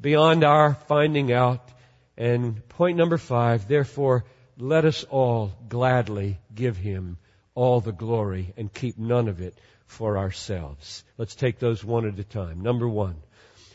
beyond 0.00 0.44
our 0.44 0.74
finding 0.74 1.32
out. 1.32 1.68
And 2.16 2.66
point 2.68 2.96
number 2.96 3.18
five, 3.18 3.68
therefore 3.68 4.24
let 4.58 4.84
us 4.84 5.04
all 5.04 5.52
gladly 5.68 6.38
give 6.54 6.76
Him 6.76 7.16
all 7.54 7.80
the 7.80 7.92
glory 7.92 8.52
and 8.56 8.72
keep 8.72 8.98
none 8.98 9.28
of 9.28 9.40
it 9.40 9.56
for 9.86 10.18
ourselves. 10.18 11.04
Let's 11.18 11.34
take 11.34 11.58
those 11.58 11.84
one 11.84 12.06
at 12.06 12.18
a 12.18 12.24
time. 12.24 12.62
Number 12.62 12.88
one, 12.88 13.16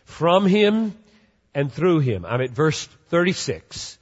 from 0.06 0.46
Him 0.46 0.96
and 1.53 1.72
through 1.72 2.00
Him. 2.00 2.25
I'm 2.25 2.41
at 2.41 2.51
verse 2.51 2.86
36. 3.10 3.98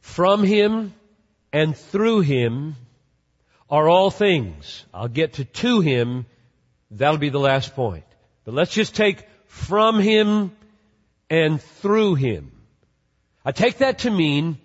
From 0.00 0.42
Him 0.42 0.92
and 1.52 1.76
through 1.76 2.20
Him 2.20 2.76
are 3.70 3.88
all 3.88 4.10
things. 4.10 4.84
I'll 4.92 5.08
get 5.08 5.34
to 5.34 5.44
to 5.44 5.80
Him. 5.80 6.26
That'll 6.90 7.18
be 7.18 7.30
the 7.30 7.38
last 7.38 7.74
point. 7.74 8.04
But 8.44 8.54
let's 8.54 8.74
just 8.74 8.94
take 8.94 9.26
from 9.46 9.98
Him 9.98 10.52
and 11.30 11.60
through 11.60 12.16
Him. 12.16 12.52
I 13.44 13.52
take 13.52 13.78
that 13.78 14.00
to 14.00 14.10
mean 14.10 14.58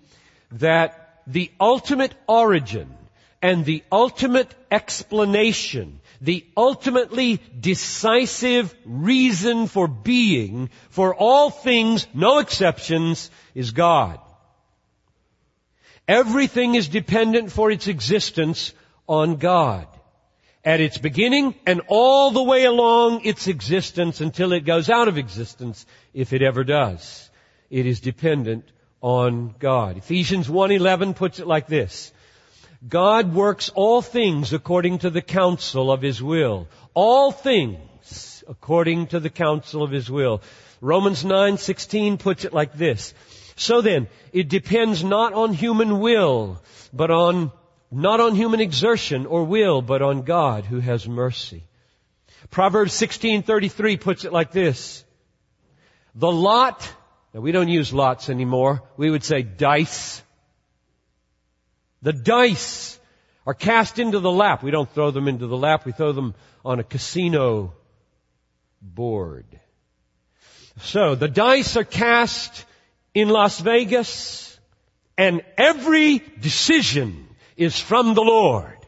that 0.52 1.22
the 1.26 1.50
ultimate 1.60 2.14
origin 2.26 2.94
and 3.42 3.64
the 3.64 3.82
ultimate 3.90 4.54
explanation, 4.70 6.00
the 6.20 6.44
ultimately 6.56 7.40
decisive 7.58 8.74
reason 8.84 9.66
for 9.66 9.88
being 9.88 10.70
for 10.90 11.14
all 11.14 11.50
things, 11.50 12.06
no 12.12 12.38
exceptions, 12.38 13.30
is 13.54 13.70
God. 13.70 14.18
Everything 16.06 16.74
is 16.74 16.88
dependent 16.88 17.52
for 17.52 17.70
its 17.70 17.86
existence 17.86 18.74
on 19.06 19.36
God. 19.36 19.86
At 20.62 20.80
its 20.80 20.98
beginning 20.98 21.54
and 21.66 21.80
all 21.86 22.32
the 22.32 22.42
way 22.42 22.64
along 22.64 23.24
its 23.24 23.46
existence 23.46 24.20
until 24.20 24.52
it 24.52 24.66
goes 24.66 24.90
out 24.90 25.08
of 25.08 25.16
existence, 25.16 25.86
if 26.12 26.34
it 26.34 26.42
ever 26.42 26.64
does. 26.64 27.29
It 27.70 27.86
is 27.86 28.00
dependent 28.00 28.64
on 29.00 29.54
God. 29.58 29.96
Ephesians 29.96 30.48
1.11 30.48 31.16
puts 31.16 31.38
it 31.38 31.46
like 31.46 31.66
this. 31.66 32.12
God 32.86 33.34
works 33.34 33.68
all 33.68 34.02
things 34.02 34.52
according 34.52 34.98
to 35.00 35.10
the 35.10 35.22
counsel 35.22 35.92
of 35.92 36.02
His 36.02 36.22
will. 36.22 36.66
All 36.94 37.30
things 37.30 38.42
according 38.48 39.08
to 39.08 39.20
the 39.20 39.30
counsel 39.30 39.82
of 39.82 39.90
His 39.90 40.10
will. 40.10 40.42
Romans 40.80 41.22
9:16 41.24 42.18
puts 42.18 42.44
it 42.44 42.52
like 42.52 42.72
this. 42.72 43.14
So 43.56 43.82
then, 43.82 44.08
it 44.32 44.48
depends 44.48 45.04
not 45.04 45.34
on 45.34 45.52
human 45.52 46.00
will, 46.00 46.62
but 46.92 47.10
on 47.10 47.52
not 47.90 48.20
on 48.20 48.34
human 48.34 48.60
exertion 48.60 49.26
or 49.26 49.44
will, 49.44 49.82
but 49.82 50.00
on 50.00 50.22
God 50.22 50.64
who 50.64 50.80
has 50.80 51.06
mercy. 51.06 51.64
Proverbs 52.50 52.94
16:33 52.94 54.00
puts 54.00 54.24
it 54.24 54.32
like 54.32 54.52
this. 54.52 55.04
The 56.14 56.32
lot, 56.32 56.90
now 57.32 57.40
we 57.40 57.52
don't 57.52 57.68
use 57.68 57.92
lots 57.92 58.28
anymore. 58.28 58.82
We 58.96 59.10
would 59.10 59.24
say 59.24 59.42
dice. 59.42 60.22
The 62.02 62.12
dice 62.12 62.98
are 63.46 63.54
cast 63.54 63.98
into 63.98 64.20
the 64.20 64.30
lap. 64.30 64.62
We 64.62 64.70
don't 64.70 64.90
throw 64.92 65.10
them 65.10 65.28
into 65.28 65.46
the 65.46 65.56
lap. 65.56 65.84
We 65.84 65.92
throw 65.92 66.12
them 66.12 66.34
on 66.64 66.80
a 66.80 66.84
casino 66.84 67.74
board. 68.82 69.46
So 70.80 71.14
the 71.14 71.28
dice 71.28 71.76
are 71.76 71.84
cast 71.84 72.64
in 73.14 73.28
Las 73.28 73.60
Vegas 73.60 74.58
and 75.16 75.42
every 75.58 76.18
decision 76.40 77.28
is 77.56 77.78
from 77.78 78.14
the 78.14 78.22
Lord. 78.22 78.78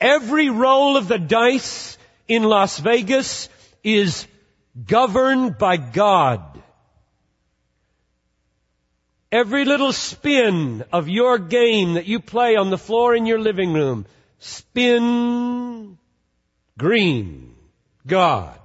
Every 0.00 0.50
roll 0.50 0.96
of 0.96 1.08
the 1.08 1.18
dice 1.18 1.96
in 2.26 2.42
Las 2.42 2.78
Vegas 2.78 3.48
is 3.84 4.26
governed 4.82 5.58
by 5.58 5.76
God. 5.76 6.42
Every 9.30 9.64
little 9.64 9.92
spin 9.92 10.84
of 10.92 11.08
your 11.08 11.38
game 11.38 11.94
that 11.94 12.06
you 12.06 12.20
play 12.20 12.56
on 12.56 12.70
the 12.70 12.78
floor 12.78 13.14
in 13.14 13.26
your 13.26 13.40
living 13.40 13.72
room, 13.72 14.06
spin 14.38 15.98
green, 16.78 17.54
God. 18.06 18.58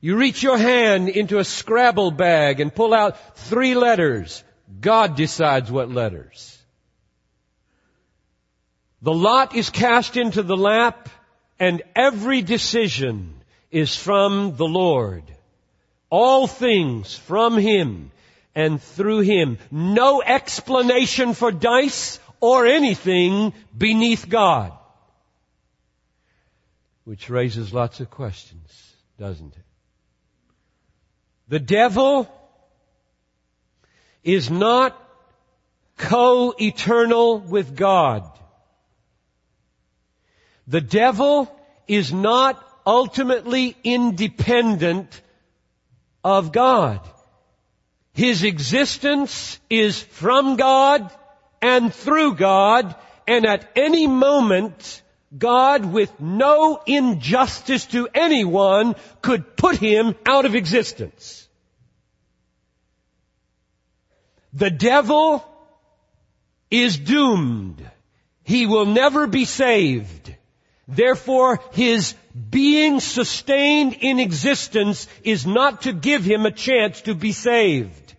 You 0.00 0.16
reach 0.16 0.42
your 0.42 0.58
hand 0.58 1.08
into 1.08 1.38
a 1.38 1.44
Scrabble 1.44 2.10
bag 2.10 2.60
and 2.60 2.74
pull 2.74 2.92
out 2.92 3.38
three 3.38 3.74
letters. 3.74 4.44
God 4.80 5.16
decides 5.16 5.70
what 5.70 5.90
letters. 5.90 6.58
The 9.02 9.14
lot 9.14 9.54
is 9.54 9.70
cast 9.70 10.16
into 10.16 10.42
the 10.42 10.56
lap 10.56 11.08
and 11.58 11.82
every 11.96 12.42
decision 12.42 13.43
is 13.74 13.96
from 13.96 14.54
the 14.56 14.68
Lord. 14.68 15.24
All 16.08 16.46
things 16.46 17.16
from 17.16 17.58
Him 17.58 18.12
and 18.54 18.80
through 18.80 19.22
Him. 19.22 19.58
No 19.72 20.22
explanation 20.22 21.34
for 21.34 21.50
dice 21.50 22.20
or 22.38 22.66
anything 22.66 23.52
beneath 23.76 24.28
God. 24.28 24.72
Which 27.02 27.28
raises 27.28 27.74
lots 27.74 27.98
of 27.98 28.10
questions, 28.10 28.94
doesn't 29.18 29.56
it? 29.56 29.64
The 31.48 31.58
devil 31.58 32.32
is 34.22 34.52
not 34.52 34.96
co-eternal 35.96 37.40
with 37.40 37.74
God. 37.74 38.30
The 40.68 40.80
devil 40.80 41.50
is 41.88 42.12
not 42.12 42.70
ultimately 42.86 43.76
independent 43.84 45.20
of 46.22 46.52
God. 46.52 47.00
His 48.12 48.44
existence 48.44 49.58
is 49.68 50.00
from 50.00 50.56
God 50.56 51.10
and 51.60 51.92
through 51.92 52.34
God, 52.34 52.94
and 53.26 53.46
at 53.46 53.70
any 53.74 54.06
moment, 54.06 55.02
God 55.36 55.84
with 55.84 56.20
no 56.20 56.80
injustice 56.86 57.86
to 57.86 58.08
anyone 58.14 58.94
could 59.22 59.56
put 59.56 59.76
him 59.76 60.14
out 60.26 60.44
of 60.44 60.54
existence. 60.54 61.48
The 64.52 64.70
devil 64.70 65.44
is 66.70 66.96
doomed. 66.96 67.84
He 68.44 68.66
will 68.66 68.86
never 68.86 69.26
be 69.26 69.44
saved. 69.44 70.34
Therefore, 70.86 71.60
his 71.72 72.14
being 72.50 73.00
sustained 73.00 73.94
in 74.00 74.18
existence 74.18 75.08
is 75.22 75.46
not 75.46 75.82
to 75.82 75.92
give 75.92 76.24
him 76.24 76.44
a 76.44 76.50
chance 76.50 77.00
to 77.02 77.14
be 77.14 77.32
saved. 77.32 78.14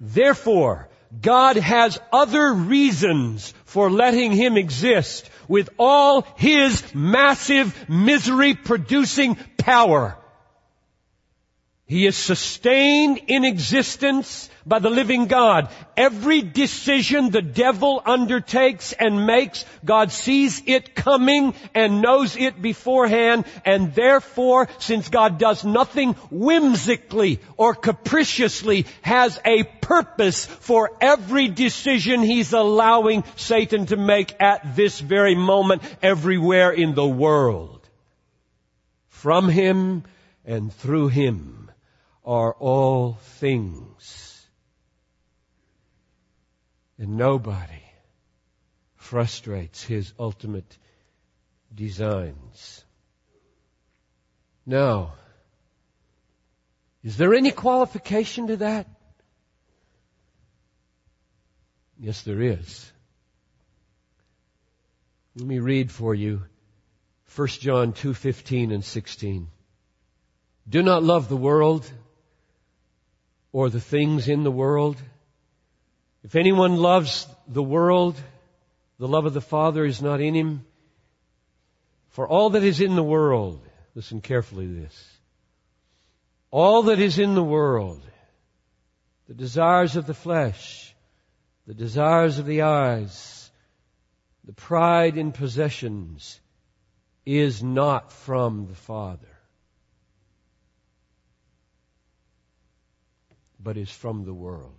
Therefore, 0.00 0.88
God 1.20 1.56
has 1.56 1.98
other 2.12 2.52
reasons 2.52 3.52
for 3.64 3.90
letting 3.90 4.32
him 4.32 4.56
exist 4.56 5.28
with 5.48 5.68
all 5.78 6.26
his 6.36 6.94
massive 6.94 7.88
misery 7.88 8.54
producing 8.54 9.36
power. 9.58 10.16
He 11.92 12.06
is 12.06 12.16
sustained 12.16 13.20
in 13.26 13.44
existence 13.44 14.48
by 14.64 14.78
the 14.78 14.88
living 14.88 15.26
God. 15.26 15.68
Every 15.94 16.40
decision 16.40 17.28
the 17.28 17.42
devil 17.42 18.02
undertakes 18.02 18.94
and 18.94 19.26
makes, 19.26 19.66
God 19.84 20.10
sees 20.10 20.62
it 20.64 20.94
coming 20.94 21.52
and 21.74 22.00
knows 22.00 22.34
it 22.34 22.62
beforehand, 22.62 23.44
and 23.66 23.94
therefore, 23.94 24.70
since 24.78 25.10
God 25.10 25.36
does 25.36 25.66
nothing 25.66 26.14
whimsically 26.30 27.40
or 27.58 27.74
capriciously, 27.74 28.86
has 29.02 29.38
a 29.44 29.64
purpose 29.64 30.46
for 30.46 30.96
every 30.98 31.48
decision 31.48 32.22
He's 32.22 32.54
allowing 32.54 33.22
Satan 33.36 33.84
to 33.88 33.98
make 33.98 34.34
at 34.40 34.76
this 34.76 34.98
very 34.98 35.34
moment 35.34 35.82
everywhere 36.00 36.70
in 36.70 36.94
the 36.94 37.06
world. 37.06 37.86
From 39.08 39.50
Him 39.50 40.04
and 40.46 40.72
through 40.72 41.08
Him 41.08 41.61
are 42.24 42.52
all 42.54 43.14
things. 43.40 44.46
And 46.98 47.16
nobody 47.16 47.82
frustrates 48.96 49.82
his 49.82 50.12
ultimate 50.18 50.78
designs. 51.74 52.84
Now, 54.64 55.14
is 57.02 57.16
there 57.16 57.34
any 57.34 57.50
qualification 57.50 58.46
to 58.46 58.56
that? 58.58 58.86
Yes, 61.98 62.22
there 62.22 62.40
is. 62.40 62.92
Let 65.36 65.46
me 65.46 65.58
read 65.58 65.90
for 65.90 66.14
you 66.14 66.42
1 67.34 67.48
John 67.60 67.92
2:15 67.92 68.72
and 68.72 68.84
16. 68.84 69.48
Do 70.68 70.82
not 70.82 71.02
love 71.02 71.28
the 71.28 71.36
world 71.36 71.90
or 73.52 73.68
the 73.68 73.80
things 73.80 74.28
in 74.28 74.42
the 74.42 74.50
world. 74.50 74.96
If 76.24 76.34
anyone 76.36 76.76
loves 76.76 77.26
the 77.46 77.62
world, 77.62 78.20
the 78.98 79.08
love 79.08 79.26
of 79.26 79.34
the 79.34 79.40
Father 79.40 79.84
is 79.84 80.00
not 80.00 80.20
in 80.20 80.34
him. 80.34 80.64
For 82.08 82.26
all 82.26 82.50
that 82.50 82.62
is 82.62 82.80
in 82.80 82.96
the 82.96 83.02
world, 83.02 83.60
listen 83.94 84.20
carefully 84.20 84.66
to 84.66 84.72
this. 84.72 85.08
All 86.50 86.84
that 86.84 86.98
is 86.98 87.18
in 87.18 87.34
the 87.34 87.42
world, 87.42 88.02
the 89.28 89.34
desires 89.34 89.96
of 89.96 90.06
the 90.06 90.14
flesh, 90.14 90.94
the 91.66 91.74
desires 91.74 92.38
of 92.38 92.46
the 92.46 92.62
eyes, 92.62 93.50
the 94.44 94.52
pride 94.52 95.16
in 95.16 95.32
possessions, 95.32 96.40
is 97.24 97.62
not 97.62 98.12
from 98.12 98.66
the 98.66 98.74
Father 98.74 99.31
but 103.62 103.76
is 103.76 103.90
from 103.90 104.24
the 104.24 104.34
world. 104.34 104.78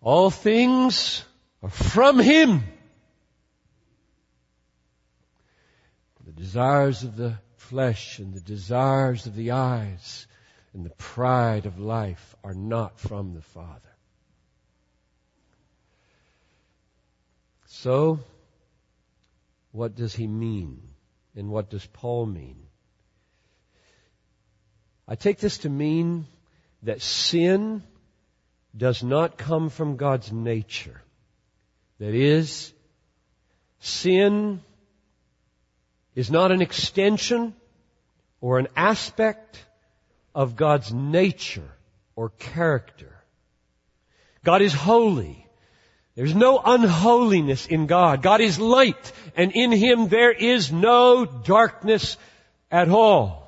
All 0.00 0.30
things 0.30 1.24
are 1.62 1.70
from 1.70 2.18
Him. 2.18 2.62
The 6.24 6.32
desires 6.32 7.04
of 7.04 7.16
the 7.16 7.38
flesh 7.56 8.18
and 8.18 8.34
the 8.34 8.40
desires 8.40 9.26
of 9.26 9.34
the 9.34 9.52
eyes 9.52 10.26
and 10.74 10.84
the 10.84 10.90
pride 10.90 11.66
of 11.66 11.78
life 11.78 12.34
are 12.44 12.54
not 12.54 13.00
from 13.00 13.32
the 13.34 13.42
Father. 13.42 13.80
So, 17.66 18.20
what 19.72 19.94
does 19.94 20.14
he 20.14 20.26
mean? 20.26 20.82
And 21.34 21.48
what 21.48 21.70
does 21.70 21.86
Paul 21.86 22.26
mean? 22.26 22.67
I 25.08 25.14
take 25.14 25.38
this 25.38 25.58
to 25.58 25.70
mean 25.70 26.26
that 26.82 27.00
sin 27.00 27.82
does 28.76 29.02
not 29.02 29.38
come 29.38 29.70
from 29.70 29.96
God's 29.96 30.30
nature. 30.30 31.00
That 31.98 32.14
is, 32.14 32.72
sin 33.80 34.60
is 36.14 36.30
not 36.30 36.52
an 36.52 36.60
extension 36.60 37.54
or 38.42 38.58
an 38.58 38.68
aspect 38.76 39.64
of 40.34 40.56
God's 40.56 40.92
nature 40.92 41.70
or 42.14 42.28
character. 42.28 43.12
God 44.44 44.60
is 44.60 44.74
holy. 44.74 45.46
There's 46.14 46.34
no 46.34 46.60
unholiness 46.62 47.66
in 47.66 47.86
God. 47.86 48.22
God 48.22 48.40
is 48.40 48.58
light, 48.58 49.12
and 49.36 49.52
in 49.52 49.72
Him 49.72 50.08
there 50.08 50.32
is 50.32 50.70
no 50.70 51.24
darkness 51.24 52.16
at 52.70 52.88
all. 52.88 53.47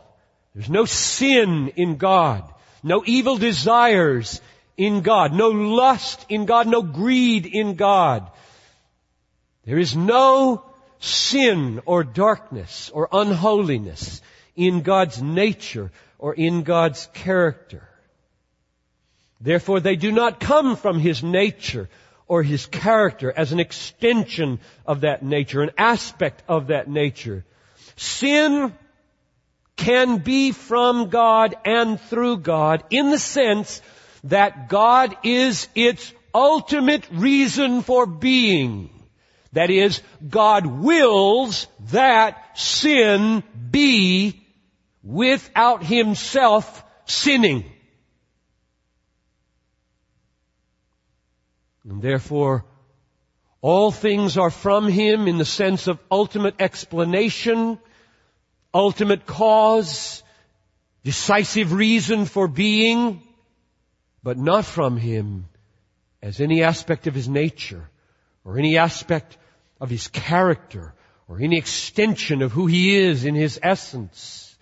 There's 0.54 0.70
no 0.70 0.84
sin 0.84 1.72
in 1.76 1.96
God, 1.96 2.44
no 2.82 3.02
evil 3.06 3.36
desires 3.36 4.40
in 4.76 5.02
God, 5.02 5.32
no 5.32 5.48
lust 5.48 6.26
in 6.28 6.46
God, 6.46 6.66
no 6.66 6.82
greed 6.82 7.46
in 7.46 7.74
God. 7.74 8.30
There 9.64 9.78
is 9.78 9.94
no 9.94 10.64
sin 10.98 11.80
or 11.86 12.02
darkness 12.02 12.90
or 12.92 13.08
unholiness 13.12 14.22
in 14.56 14.82
God's 14.82 15.22
nature 15.22 15.92
or 16.18 16.34
in 16.34 16.62
God's 16.62 17.06
character. 17.14 17.86
Therefore, 19.40 19.80
they 19.80 19.96
do 19.96 20.12
not 20.12 20.40
come 20.40 20.76
from 20.76 20.98
His 20.98 21.22
nature 21.22 21.88
or 22.26 22.42
His 22.42 22.66
character 22.66 23.32
as 23.34 23.52
an 23.52 23.60
extension 23.60 24.60
of 24.86 25.02
that 25.02 25.22
nature, 25.22 25.62
an 25.62 25.70
aspect 25.78 26.42
of 26.48 26.68
that 26.68 26.88
nature. 26.88 27.44
Sin 27.96 28.72
can 29.80 30.18
be 30.18 30.52
from 30.52 31.08
God 31.08 31.56
and 31.64 31.98
through 31.98 32.36
God 32.36 32.84
in 32.90 33.10
the 33.10 33.18
sense 33.18 33.80
that 34.24 34.68
God 34.68 35.16
is 35.24 35.68
its 35.74 36.12
ultimate 36.34 37.08
reason 37.10 37.80
for 37.80 38.04
being. 38.04 38.90
That 39.52 39.70
is, 39.70 40.02
God 40.28 40.66
wills 40.66 41.66
that 41.92 42.58
sin 42.58 43.42
be 43.70 44.46
without 45.02 45.82
himself 45.82 46.84
sinning. 47.06 47.64
And 51.84 52.02
therefore, 52.02 52.66
all 53.62 53.90
things 53.90 54.36
are 54.36 54.50
from 54.50 54.88
him 54.88 55.26
in 55.26 55.38
the 55.38 55.46
sense 55.46 55.86
of 55.86 55.98
ultimate 56.10 56.56
explanation 56.60 57.78
ultimate 58.72 59.26
cause, 59.26 60.22
decisive 61.04 61.72
reason 61.72 62.24
for 62.24 62.48
being, 62.48 63.22
but 64.22 64.38
not 64.38 64.64
from 64.64 64.96
Him 64.96 65.46
as 66.22 66.40
any 66.40 66.62
aspect 66.62 67.06
of 67.06 67.14
His 67.14 67.28
nature 67.28 67.88
or 68.44 68.59
any 68.59 68.78
aspect 68.78 69.37
of 69.80 69.90
His 69.90 70.09
character 70.09 70.94
or 71.28 71.40
any 71.40 71.59
extension 71.59 72.42
of 72.42 72.52
who 72.52 72.66
He 72.66 72.96
is 72.96 73.24
in 73.24 73.35
His 73.35 73.59
essence. 73.62 74.56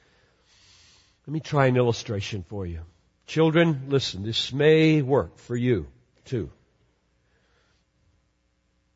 Let 1.26 1.32
me 1.32 1.40
try 1.40 1.66
an 1.66 1.76
illustration 1.76 2.44
for 2.48 2.66
you. 2.66 2.80
Children, 3.26 3.84
listen, 3.88 4.22
this 4.22 4.52
may 4.52 5.02
work 5.02 5.36
for 5.38 5.54
you 5.54 5.86
too. 6.24 6.50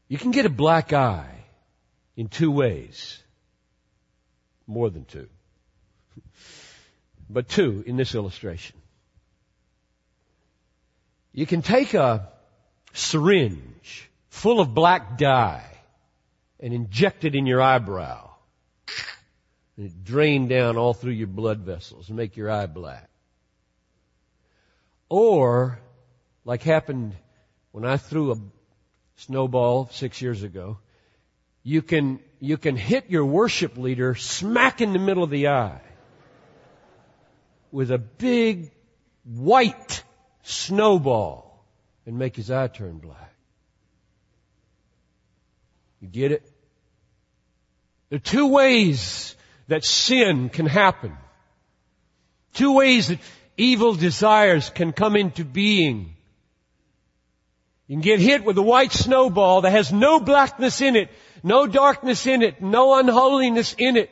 You 0.09 0.19
can 0.19 0.31
get 0.31 0.47
a 0.47 0.51
black 0.51 0.93
eye 0.93 1.45
in 2.17 2.29
two 2.29 2.51
ways. 2.51 3.22
More 4.67 4.91
than 4.91 5.05
two. 5.05 5.29
But 7.29 7.49
two 7.49 7.83
in 7.87 7.97
this 7.97 8.15
illustration. 8.15 8.77
You 11.33 11.47
can 11.47 11.63
take 11.63 11.95
a 11.95 12.29
syringe 12.93 14.11
full 14.29 14.61
of 14.61 14.75
black 14.75 15.17
dye 15.17 15.65
and 16.61 16.73
inject 16.73 17.25
it 17.25 17.35
in 17.35 17.47
your 17.47 17.61
eyebrow. 17.61 18.31
And 19.77 19.87
it 19.87 20.05
drain 20.05 20.49
down 20.49 20.77
all 20.77 20.93
through 20.93 21.13
your 21.13 21.27
blood 21.27 21.61
vessels 21.61 22.09
and 22.09 22.17
make 22.17 22.37
your 22.37 22.51
eye 22.51 22.67
black. 22.67 23.09
Or, 25.09 25.79
like 26.45 26.63
happened 26.63 27.15
when 27.73 27.85
I 27.85 27.97
threw 27.97 28.33
a 28.33 28.37
snowball 29.17 29.89
six 29.91 30.21
years 30.21 30.43
ago, 30.43 30.79
you 31.63 31.83
can 31.83 32.21
you 32.41 32.57
can 32.57 32.77
hit 32.77 33.09
your 33.11 33.25
worship 33.25 33.77
leader 33.77 34.15
smack 34.15 34.81
in 34.81 34.93
the 34.93 34.99
middle 34.99 35.23
of 35.23 35.31
the 35.31 35.49
eye 35.49 35.81
with 37.71 37.91
a 37.91 37.99
big 37.99 38.73
white 39.25 40.03
snowball 40.43 41.65
and 42.05 42.19
make 42.19 42.37
his 42.37 42.51
eye 42.51 42.67
turn 42.67 42.99
black. 42.99 43.33
You 46.01 46.09
get 46.09 46.33
it? 46.33 46.51
There 48.09 48.17
are 48.17 48.21
two 48.21 48.49
ways 48.49 49.37
that 49.69 49.85
sin 49.85 50.49
can 50.49 50.67
happen. 50.67 51.17
Two 52.55 52.75
ways 52.75 53.09
that 53.09 53.21
evil 53.57 53.95
desires 53.95 54.69
can 54.69 54.93
come 54.93 55.17
into 55.17 55.45
being. 55.45 56.17
You 57.93 57.97
can 57.97 58.03
get 58.05 58.21
hit 58.21 58.43
with 58.43 58.57
a 58.57 58.63
white 58.63 58.91
snowball 58.91 59.61
that 59.61 59.73
has 59.73 59.93
no 59.93 60.19
blackness 60.19 60.81
in 60.81 60.97
it, 60.97 61.11
no 61.43 61.67
darkness 61.67 62.27
in 62.27 62.41
it, 62.41 62.63
no 62.63 62.99
unholiness 62.99 63.75
in 63.77 63.99
it. 63.99 64.09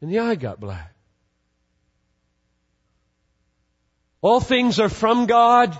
And 0.00 0.10
the 0.10 0.20
eye 0.20 0.34
got 0.36 0.58
black. 0.58 0.94
All 4.22 4.40
things 4.40 4.80
are 4.80 4.88
from 4.88 5.26
God, 5.26 5.78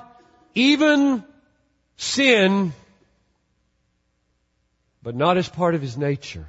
even 0.55 1.25
sin, 1.97 2.75
but 5.03 5.15
not 5.15 5.39
as 5.39 5.49
part 5.49 5.75
of 5.75 5.81
His 5.81 5.97
nature. 5.97 6.47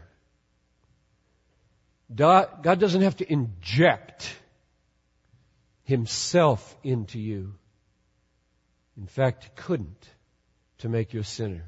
God 2.14 2.62
doesn't 2.62 3.04
have 3.04 3.16
to 3.16 3.32
inject 3.32 4.36
Himself 5.86 6.76
into 6.84 7.20
you. 7.20 7.54
In 8.98 9.08
fact, 9.08 9.56
couldn't 9.56 10.10
to 10.80 10.90
make 10.90 11.14
you 11.14 11.22
a 11.22 11.24
sinner. 11.24 11.66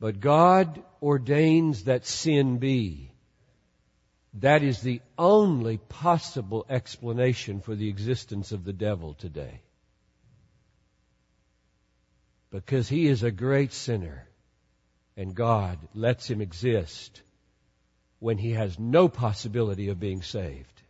But 0.00 0.20
God 0.20 0.82
ordains 1.00 1.84
that 1.84 2.06
sin 2.06 2.58
be. 2.58 3.12
That 4.34 4.62
is 4.62 4.80
the 4.80 5.00
only 5.18 5.76
possible 5.76 6.66
explanation 6.68 7.60
for 7.60 7.74
the 7.74 7.88
existence 7.88 8.50
of 8.52 8.64
the 8.64 8.72
devil 8.72 9.14
today. 9.14 9.60
Because 12.50 12.88
he 12.88 13.06
is 13.06 13.22
a 13.22 13.30
great 13.30 13.72
sinner 13.72 14.26
and 15.16 15.34
God 15.34 15.78
lets 15.94 16.28
him 16.28 16.40
exist 16.40 17.22
when 18.18 18.38
he 18.38 18.52
has 18.52 18.78
no 18.78 19.08
possibility 19.08 19.88
of 19.88 20.00
being 20.00 20.22
saved. 20.22 20.81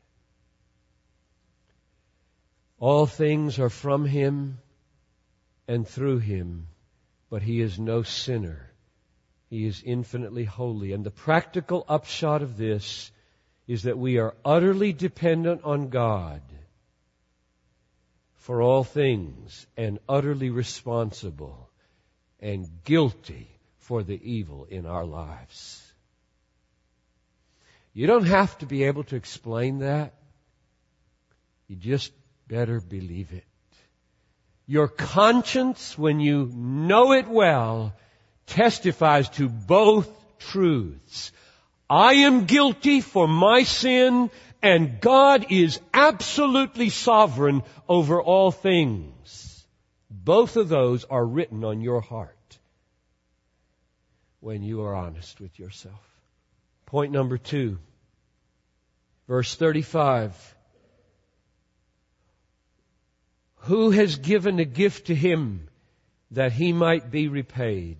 All 2.82 3.06
things 3.06 3.60
are 3.60 3.70
from 3.70 4.06
him 4.06 4.58
and 5.68 5.86
through 5.86 6.18
him, 6.18 6.66
but 7.30 7.40
he 7.40 7.60
is 7.60 7.78
no 7.78 8.02
sinner. 8.02 8.72
He 9.48 9.66
is 9.66 9.84
infinitely 9.84 10.42
holy. 10.42 10.92
And 10.92 11.06
the 11.06 11.12
practical 11.12 11.84
upshot 11.88 12.42
of 12.42 12.56
this 12.56 13.12
is 13.68 13.84
that 13.84 13.98
we 13.98 14.18
are 14.18 14.34
utterly 14.44 14.92
dependent 14.92 15.62
on 15.62 15.90
God 15.90 16.42
for 18.34 18.60
all 18.60 18.82
things 18.82 19.64
and 19.76 20.00
utterly 20.08 20.50
responsible 20.50 21.70
and 22.40 22.68
guilty 22.82 23.48
for 23.78 24.02
the 24.02 24.20
evil 24.28 24.64
in 24.64 24.86
our 24.86 25.04
lives. 25.04 25.80
You 27.94 28.08
don't 28.08 28.26
have 28.26 28.58
to 28.58 28.66
be 28.66 28.82
able 28.82 29.04
to 29.04 29.14
explain 29.14 29.78
that. 29.78 30.14
You 31.68 31.76
just 31.76 32.12
better 32.48 32.80
believe 32.80 33.32
it. 33.32 33.44
Your 34.66 34.88
conscience, 34.88 35.98
when 35.98 36.20
you 36.20 36.50
know 36.54 37.12
it 37.12 37.28
well, 37.28 37.94
testifies 38.46 39.28
to 39.30 39.48
both 39.48 40.08
truths. 40.38 41.32
I 41.90 42.14
am 42.14 42.46
guilty 42.46 43.00
for 43.00 43.28
my 43.28 43.64
sin 43.64 44.30
and 44.62 45.00
God 45.00 45.46
is 45.50 45.80
absolutely 45.92 46.88
sovereign 46.88 47.62
over 47.88 48.22
all 48.22 48.52
things. 48.52 49.66
Both 50.08 50.56
of 50.56 50.68
those 50.68 51.04
are 51.04 51.24
written 51.24 51.64
on 51.64 51.80
your 51.80 52.00
heart 52.00 52.58
when 54.38 54.62
you 54.62 54.82
are 54.82 54.94
honest 54.94 55.40
with 55.40 55.58
yourself. 55.58 56.00
Point 56.86 57.12
number 57.12 57.38
two, 57.38 57.78
verse 59.26 59.54
35. 59.56 60.32
Who 63.62 63.90
has 63.90 64.16
given 64.16 64.58
a 64.58 64.64
gift 64.64 65.06
to 65.06 65.14
him 65.14 65.68
that 66.30 66.52
he 66.52 66.72
might 66.72 67.10
be 67.10 67.28
repaid? 67.28 67.98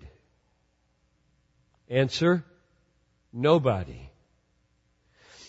Answer, 1.89 2.43
nobody. 3.31 4.09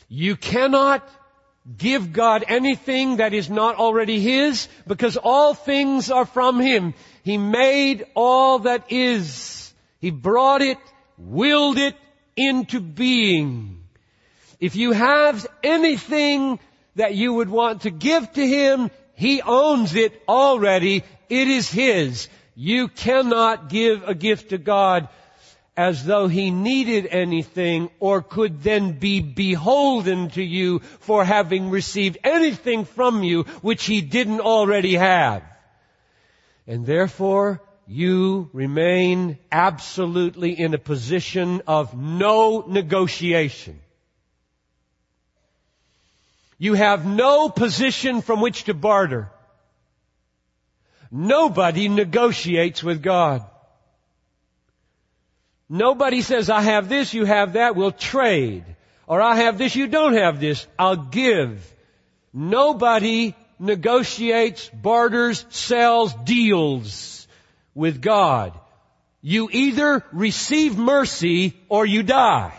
You 0.09 0.37
cannot 0.37 1.09
give 1.77 2.13
God 2.13 2.45
anything 2.47 3.17
that 3.17 3.33
is 3.33 3.49
not 3.49 3.77
already 3.77 4.21
His 4.21 4.69
because 4.87 5.17
all 5.17 5.55
things 5.55 6.11
are 6.11 6.27
from 6.27 6.61
Him. 6.61 6.95
He 7.23 7.39
made 7.39 8.05
all 8.15 8.61
that 8.61 8.93
is. 8.93 9.73
He 10.01 10.11
brought 10.11 10.63
it, 10.63 10.79
willed 11.17 11.79
it, 11.79 11.97
into 12.37 12.81
being. 12.81 13.85
If 14.61 14.77
you 14.77 14.93
have 14.93 15.47
anything 15.63 16.59
that 16.97 17.15
you 17.15 17.35
would 17.35 17.49
want 17.49 17.83
to 17.83 17.91
give 17.91 18.33
to 18.33 18.47
Him, 18.47 18.91
He 19.15 19.43
owns 19.43 19.95
it 19.95 20.21
already. 20.29 21.05
It 21.29 21.49
is 21.49 21.71
His. 21.71 22.29
You 22.55 22.89
cannot 22.89 23.69
give 23.69 24.07
a 24.07 24.15
gift 24.15 24.51
to 24.51 24.59
God 24.59 25.09
as 25.77 26.05
though 26.05 26.29
He 26.29 26.51
needed 26.51 27.07
anything 27.07 27.91
or 27.99 28.23
could 28.23 28.63
then 28.63 28.99
be 28.99 29.21
beholden 29.21 30.31
to 30.31 30.43
you 30.43 30.81
for 31.01 31.25
having 31.25 31.71
received 31.71 32.19
anything 32.23 32.85
from 32.85 33.23
you 33.23 33.43
which 33.63 33.85
He 33.85 34.01
didn't 34.01 34.41
already 34.41 34.95
have. 34.95 35.43
And 36.67 36.87
therefore, 36.87 37.61
you 37.87 38.49
remain 38.53 39.39
absolutely 39.53 40.59
in 40.59 40.75
a 40.75 40.79
position 40.79 41.63
of 41.67 41.97
no 41.97 42.65
negotiation. 42.67 43.81
You 46.65 46.73
have 46.73 47.05
no 47.05 47.51
position 47.51 48.23
from 48.23 48.41
which 48.41 48.65
to 48.65 48.73
barter. 48.73 49.31
Nobody 51.11 51.91
negotiates 51.91 52.83
with 52.83 53.03
God. 53.03 53.45
Nobody 55.69 56.23
says, 56.23 56.49
I 56.49 56.63
have 56.63 56.89
this, 56.89 57.13
you 57.13 57.27
have 57.27 57.53
that, 57.53 57.77
we'll 57.77 57.93
trade. 57.93 58.65
Or 59.07 59.21
I 59.21 59.37
have 59.37 59.59
this, 59.59 59.77
you 59.77 59.89
don't 59.89 60.15
have 60.15 60.41
this, 60.41 60.67
I'll 60.79 60.97
give. 60.97 61.71
Nobody 62.33 63.35
negotiates, 63.59 64.71
barters, 64.71 65.45
sells, 65.51 66.15
deals 66.15 67.29
with 67.75 68.01
God. 68.01 68.59
You 69.21 69.51
either 69.53 70.03
receive 70.13 70.79
mercy 70.79 71.53
or 71.69 71.85
you 71.85 72.03
die. 72.03 72.55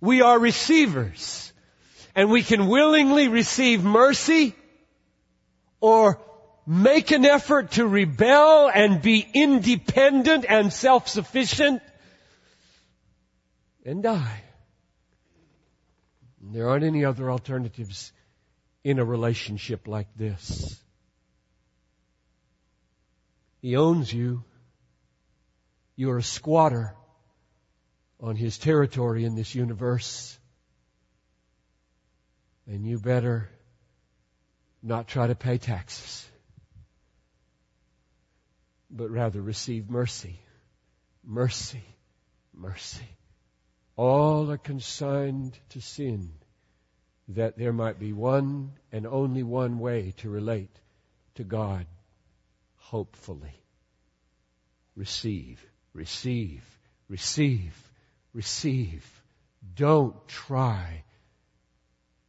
We 0.00 0.22
are 0.22 0.38
receivers. 0.38 1.52
And 2.14 2.30
we 2.30 2.42
can 2.42 2.66
willingly 2.68 3.28
receive 3.28 3.84
mercy 3.84 4.54
or 5.80 6.20
make 6.66 7.12
an 7.12 7.24
effort 7.24 7.72
to 7.72 7.86
rebel 7.86 8.70
and 8.72 9.00
be 9.00 9.26
independent 9.32 10.44
and 10.48 10.72
self-sufficient 10.72 11.80
and 13.84 14.02
die. 14.02 14.42
There 16.40 16.68
aren't 16.68 16.84
any 16.84 17.04
other 17.04 17.30
alternatives 17.30 18.12
in 18.84 18.98
a 18.98 19.04
relationship 19.04 19.86
like 19.86 20.08
this. 20.16 20.78
He 23.60 23.76
owns 23.76 24.12
you. 24.12 24.44
You 25.96 26.10
are 26.10 26.18
a 26.18 26.22
squatter 26.22 26.94
on 28.20 28.36
His 28.36 28.58
territory 28.58 29.24
in 29.24 29.34
this 29.34 29.54
universe. 29.54 30.38
And 32.66 32.86
you 32.86 32.98
better 32.98 33.48
not 34.82 35.08
try 35.08 35.26
to 35.26 35.34
pay 35.34 35.58
taxes, 35.58 36.26
but 38.90 39.10
rather 39.10 39.40
receive 39.40 39.88
mercy. 39.88 40.38
Mercy. 41.24 41.82
Mercy. 42.54 43.08
All 43.96 44.50
are 44.50 44.58
consigned 44.58 45.58
to 45.70 45.80
sin 45.80 46.30
that 47.28 47.58
there 47.58 47.72
might 47.72 47.98
be 47.98 48.12
one 48.12 48.72
and 48.90 49.06
only 49.06 49.42
one 49.42 49.78
way 49.78 50.14
to 50.18 50.30
relate 50.30 50.74
to 51.34 51.44
God 51.44 51.86
hopefully. 52.76 53.52
Receive, 54.96 55.64
receive, 55.92 56.64
receive, 57.08 57.87
receive. 58.32 59.04
Don't 59.74 60.16
try 60.28 61.04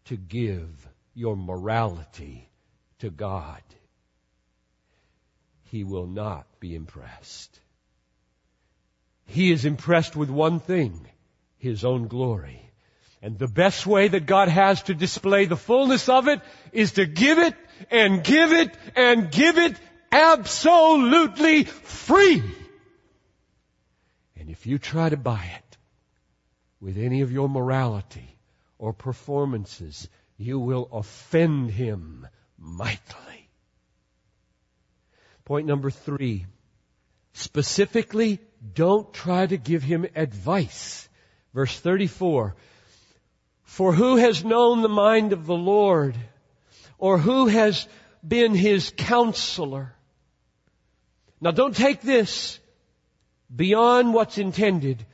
to 0.05 0.17
give 0.17 0.87
your 1.13 1.35
morality 1.35 2.49
to 2.99 3.09
God. 3.09 3.61
He 5.71 5.83
will 5.83 6.07
not 6.07 6.47
be 6.59 6.75
impressed. 6.75 7.59
He 9.25 9.51
is 9.51 9.65
impressed 9.65 10.15
with 10.15 10.29
one 10.29 10.59
thing, 10.59 11.07
His 11.57 11.85
own 11.85 12.07
glory. 12.07 12.61
And 13.21 13.37
the 13.37 13.47
best 13.47 13.85
way 13.85 14.07
that 14.07 14.25
God 14.25 14.47
has 14.47 14.81
to 14.83 14.95
display 14.95 15.45
the 15.45 15.57
fullness 15.57 16.09
of 16.09 16.27
it 16.27 16.41
is 16.71 16.93
to 16.93 17.05
give 17.05 17.37
it 17.37 17.53
and 17.91 18.23
give 18.23 18.51
it 18.53 18.73
and 18.95 19.29
give 19.29 19.57
it 19.57 19.75
absolutely 20.11 21.65
free. 21.65 22.41
And 24.39 24.49
if 24.49 24.65
you 24.65 24.77
try 24.79 25.09
to 25.09 25.17
buy 25.17 25.51
it 25.57 25.68
with 26.81 26.97
any 26.97 27.21
of 27.21 27.31
your 27.31 27.49
morality 27.49 28.37
or 28.77 28.93
performances, 28.93 30.07
you 30.37 30.59
will 30.59 30.87
offend 30.91 31.71
Him 31.71 32.27
mightily. 32.57 33.49
Point 35.45 35.67
number 35.67 35.89
three. 35.89 36.45
Specifically, 37.33 38.39
don't 38.73 39.13
try 39.13 39.45
to 39.45 39.57
give 39.57 39.83
Him 39.83 40.05
advice. 40.15 41.07
Verse 41.53 41.77
34. 41.79 42.55
For 43.63 43.93
who 43.93 44.17
has 44.17 44.43
known 44.43 44.81
the 44.81 44.89
mind 44.89 45.33
of 45.33 45.45
the 45.45 45.55
Lord? 45.55 46.15
Or 46.97 47.17
who 47.17 47.47
has 47.47 47.87
been 48.27 48.53
his 48.53 48.91
counselor? 48.95 49.93
Now 51.39 51.51
don't 51.51 51.75
take 51.75 52.01
this 52.01 52.59
beyond 53.55 54.13
what's 54.13 54.37
intended. 54.37 55.05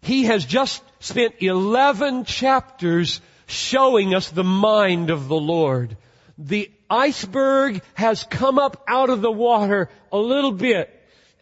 He 0.00 0.24
has 0.24 0.44
just 0.44 0.82
spent 0.98 1.36
11 1.40 2.24
chapters 2.24 3.20
showing 3.46 4.14
us 4.14 4.30
the 4.30 4.44
mind 4.44 5.10
of 5.10 5.28
the 5.28 5.36
Lord. 5.36 5.96
The 6.38 6.70
iceberg 6.90 7.82
has 7.94 8.24
come 8.24 8.58
up 8.58 8.82
out 8.88 9.10
of 9.10 9.22
the 9.22 9.32
water 9.32 9.88
a 10.12 10.18
little 10.18 10.52
bit. 10.52 10.92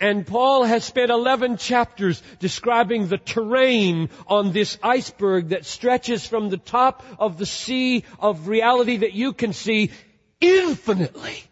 And 0.00 0.26
Paul 0.26 0.64
has 0.64 0.84
spent 0.84 1.10
11 1.10 1.56
chapters 1.56 2.20
describing 2.40 3.06
the 3.06 3.18
terrain 3.18 4.10
on 4.26 4.52
this 4.52 4.76
iceberg 4.82 5.50
that 5.50 5.64
stretches 5.64 6.26
from 6.26 6.50
the 6.50 6.58
top 6.58 7.04
of 7.18 7.38
the 7.38 7.46
sea 7.46 8.04
of 8.18 8.48
reality 8.48 8.98
that 8.98 9.12
you 9.12 9.32
can 9.32 9.52
see 9.52 9.92
infinitely 10.40 11.44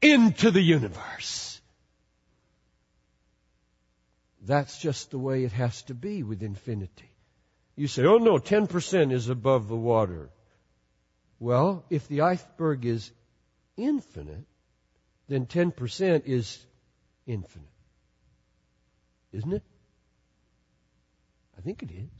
into 0.00 0.50
the 0.50 0.62
universe. 0.62 1.60
That's 4.42 4.78
just 4.78 5.10
the 5.10 5.18
way 5.18 5.44
it 5.44 5.52
has 5.52 5.82
to 5.82 5.94
be 5.94 6.22
with 6.22 6.42
infinity. 6.42 7.09
You 7.80 7.86
say, 7.86 8.04
oh 8.04 8.18
no, 8.18 8.36
10% 8.36 9.10
is 9.10 9.30
above 9.30 9.66
the 9.66 9.74
water. 9.74 10.28
Well, 11.38 11.86
if 11.88 12.08
the 12.08 12.20
iceberg 12.20 12.84
is 12.84 13.10
infinite, 13.74 14.44
then 15.28 15.46
10% 15.46 16.26
is 16.26 16.58
infinite. 17.26 17.70
Isn't 19.32 19.54
it? 19.54 19.62
I 21.56 21.62
think 21.62 21.82
it 21.82 21.90
is. 21.90 22.10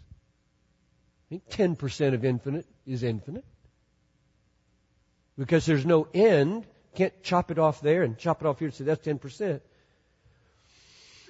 I 1.26 1.28
think 1.28 1.50
10% 1.50 2.14
of 2.14 2.24
infinite 2.24 2.66
is 2.86 3.02
infinite. 3.02 3.44
Because 5.36 5.66
there's 5.66 5.84
no 5.84 6.08
end. 6.14 6.66
Can't 6.94 7.22
chop 7.22 7.50
it 7.50 7.58
off 7.58 7.82
there 7.82 8.02
and 8.02 8.16
chop 8.16 8.40
it 8.40 8.46
off 8.46 8.60
here 8.60 8.68
and 8.68 8.74
say 8.74 8.84
that's 8.84 9.06
10%. 9.06 9.60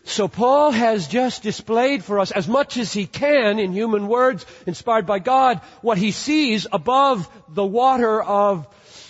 So 0.05 0.29
Paul 0.29 0.71
has 0.71 1.09
just 1.09 1.43
displayed 1.43 2.03
for 2.03 2.19
us 2.19 2.31
as 2.31 2.49
much 2.49 2.77
as 2.77 2.93
he 2.93 3.07
can 3.07 3.59
in 3.59 3.73
human 3.73 4.09
words, 4.09 4.45
inspired 4.67 5.07
by 5.07 5.19
God, 5.19 5.61
what 5.83 5.99
he 5.99 6.11
sees 6.11 6.67
above 6.73 7.29
the 7.49 7.65
water 7.65 8.23
of 8.23 8.67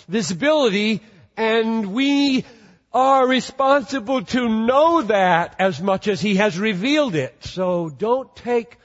visibility, 0.07 1.01
and 1.37 1.93
we 1.93 2.45
are 2.93 3.25
responsible 3.25 4.23
to 4.25 4.49
know 4.49 5.01
that 5.03 5.55
as 5.59 5.81
much 5.81 6.07
as 6.07 6.19
He 6.19 6.35
has 6.35 6.59
revealed 6.59 7.15
it. 7.15 7.43
So 7.45 7.89
don't 7.89 8.35
take 8.35 8.77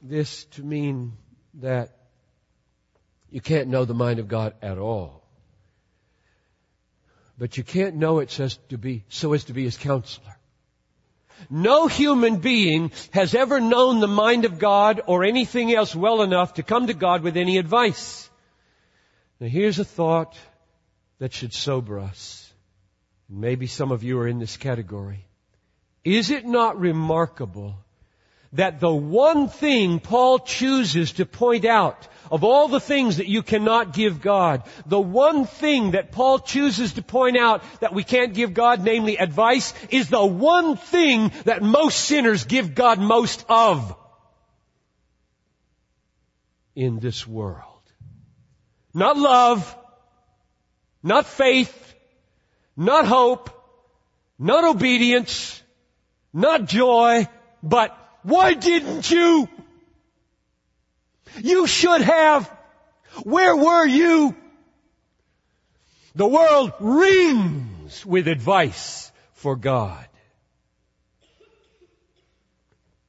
this 0.00 0.44
to 0.56 0.62
mean 0.62 1.14
that 1.54 1.96
you 3.30 3.40
can't 3.40 3.68
know 3.68 3.84
the 3.84 3.94
mind 3.94 4.20
of 4.20 4.28
God 4.28 4.54
at 4.62 4.78
all. 4.78 5.24
But 7.36 7.56
you 7.56 7.64
can't 7.64 7.96
know 7.96 8.20
it 8.20 8.30
so 8.30 8.44
as 8.44 8.56
to 8.68 8.78
be, 8.78 9.04
so 9.08 9.32
as 9.32 9.44
to 9.44 9.52
be 9.52 9.64
His 9.64 9.76
counselor. 9.76 10.36
No 11.50 11.86
human 11.86 12.38
being 12.38 12.90
has 13.12 13.34
ever 13.34 13.60
known 13.60 14.00
the 14.00 14.08
mind 14.08 14.44
of 14.44 14.58
God 14.58 15.00
or 15.06 15.24
anything 15.24 15.72
else 15.72 15.94
well 15.94 16.22
enough 16.22 16.54
to 16.54 16.62
come 16.62 16.86
to 16.86 16.94
God 16.94 17.22
with 17.22 17.36
any 17.36 17.58
advice. 17.58 18.28
Now 19.40 19.48
here's 19.48 19.78
a 19.78 19.84
thought 19.84 20.36
that 21.18 21.32
should 21.32 21.52
sober 21.52 21.98
us. 21.98 22.52
Maybe 23.28 23.66
some 23.66 23.92
of 23.92 24.04
you 24.04 24.18
are 24.18 24.28
in 24.28 24.38
this 24.38 24.56
category. 24.56 25.26
Is 26.04 26.30
it 26.30 26.44
not 26.46 26.78
remarkable 26.78 27.83
that 28.54 28.80
the 28.80 28.94
one 28.94 29.48
thing 29.48 30.00
Paul 30.00 30.38
chooses 30.38 31.12
to 31.12 31.26
point 31.26 31.64
out 31.64 32.08
of 32.30 32.42
all 32.42 32.68
the 32.68 32.80
things 32.80 33.18
that 33.18 33.28
you 33.28 33.42
cannot 33.42 33.92
give 33.92 34.20
God, 34.20 34.62
the 34.86 35.00
one 35.00 35.44
thing 35.46 35.92
that 35.92 36.10
Paul 36.10 36.38
chooses 36.38 36.94
to 36.94 37.02
point 37.02 37.36
out 37.36 37.62
that 37.80 37.92
we 37.92 38.02
can't 38.02 38.32
give 38.34 38.54
God, 38.54 38.82
namely 38.82 39.18
advice, 39.18 39.74
is 39.90 40.08
the 40.08 40.24
one 40.24 40.76
thing 40.76 41.32
that 41.44 41.62
most 41.62 42.00
sinners 42.00 42.44
give 42.44 42.74
God 42.74 42.98
most 42.98 43.44
of 43.48 43.94
in 46.74 46.98
this 46.98 47.26
world. 47.26 47.62
Not 48.94 49.16
love, 49.16 49.76
not 51.02 51.26
faith, 51.26 51.94
not 52.76 53.06
hope, 53.06 53.50
not 54.38 54.64
obedience, 54.64 55.62
not 56.32 56.64
joy, 56.64 57.28
but 57.62 57.96
why 58.24 58.54
didn't 58.54 59.10
you? 59.10 59.48
You 61.42 61.66
should 61.66 62.00
have. 62.00 62.50
Where 63.22 63.54
were 63.54 63.86
you? 63.86 64.34
The 66.14 66.26
world 66.26 66.72
rings 66.80 68.04
with 68.06 68.26
advice 68.26 69.12
for 69.34 69.56
God. 69.56 70.06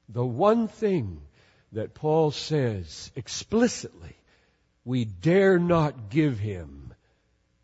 The 0.09 0.25
one 0.25 0.67
thing 0.67 1.21
that 1.71 1.93
Paul 1.93 2.31
says 2.31 3.11
explicitly, 3.15 4.15
we 4.83 5.05
dare 5.05 5.57
not 5.59 6.09
give 6.09 6.39
him, 6.39 6.93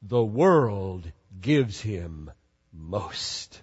the 0.01 0.23
world 0.23 1.11
gives 1.39 1.81
him 1.81 2.31
most. 2.73 3.61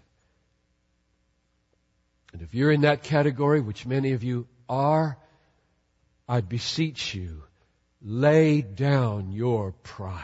And 2.39 2.47
if 2.47 2.55
you're 2.55 2.71
in 2.71 2.83
that 2.83 3.03
category, 3.03 3.61
which 3.61 3.85
many 3.85 4.13
of 4.13 4.23
you 4.23 4.47
are, 4.69 5.19
I 6.29 6.41
beseech 6.41 7.13
you, 7.13 7.43
lay 8.01 8.63
down 8.63 9.33
your 9.33 9.73
pride. 9.73 10.23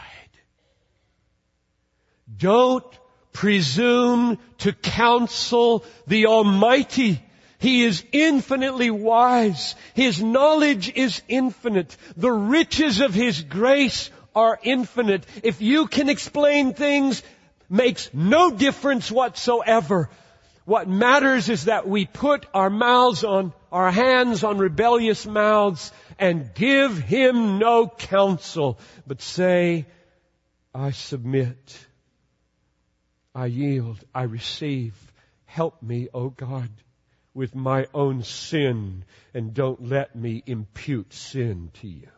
Don't 2.37 2.85
presume 3.33 4.37
to 4.59 4.71
counsel 4.71 5.83
the 6.07 6.27
Almighty. 6.27 7.21
He 7.57 7.83
is 7.83 8.01
infinitely 8.13 8.91
wise. 8.91 9.75
His 9.93 10.23
knowledge 10.23 10.89
is 10.95 11.21
infinite. 11.27 11.97
The 12.15 12.31
riches 12.31 13.01
of 13.01 13.13
His 13.13 13.41
grace 13.41 14.09
are 14.33 14.57
infinite. 14.63 15.25
If 15.43 15.61
you 15.61 15.87
can 15.87 16.07
explain 16.07 16.75
things, 16.75 17.21
makes 17.69 18.09
no 18.13 18.51
difference 18.51 19.11
whatsoever. 19.11 20.09
What 20.65 20.89
matters 20.89 21.47
is 21.47 21.65
that 21.65 21.87
we 21.87 22.05
put 22.05 22.47
our 22.53 22.71
mouths 22.71 23.23
on, 23.23 23.53
our 23.71 23.91
hands 23.91 24.43
on 24.43 24.57
rebellious 24.57 25.25
mouths 25.27 25.91
and 26.17 26.53
give 26.55 26.97
Him 26.97 27.59
no 27.59 27.87
counsel, 27.87 28.79
but 29.05 29.21
say, 29.21 29.85
I 30.73 30.91
submit. 30.91 31.77
I 33.35 33.45
yield. 33.45 34.03
I 34.13 34.23
receive. 34.23 34.95
Help 35.45 35.83
me, 35.83 36.09
O 36.13 36.29
God, 36.29 36.69
with 37.35 37.53
my 37.53 37.85
own 37.93 38.23
sin 38.23 39.05
and 39.35 39.53
don't 39.53 39.87
let 39.87 40.15
me 40.15 40.41
impute 40.45 41.13
sin 41.13 41.69
to 41.81 41.87
you. 41.87 42.09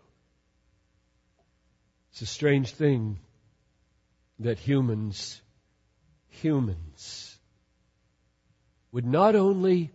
It's 2.12 2.22
a 2.22 2.26
strange 2.26 2.72
thing 2.72 3.20
that 4.40 4.58
humans, 4.58 5.42
humans, 6.30 7.27
would 8.92 9.06
not 9.06 9.36
only 9.36 9.92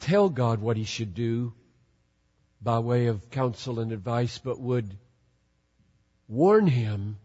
tell 0.00 0.28
God 0.28 0.60
what 0.60 0.76
he 0.76 0.84
should 0.84 1.14
do 1.14 1.52
by 2.60 2.78
way 2.78 3.06
of 3.06 3.30
counsel 3.30 3.80
and 3.80 3.92
advice, 3.92 4.38
but 4.38 4.60
would 4.60 4.96
warn 6.28 6.66
him 6.66 7.18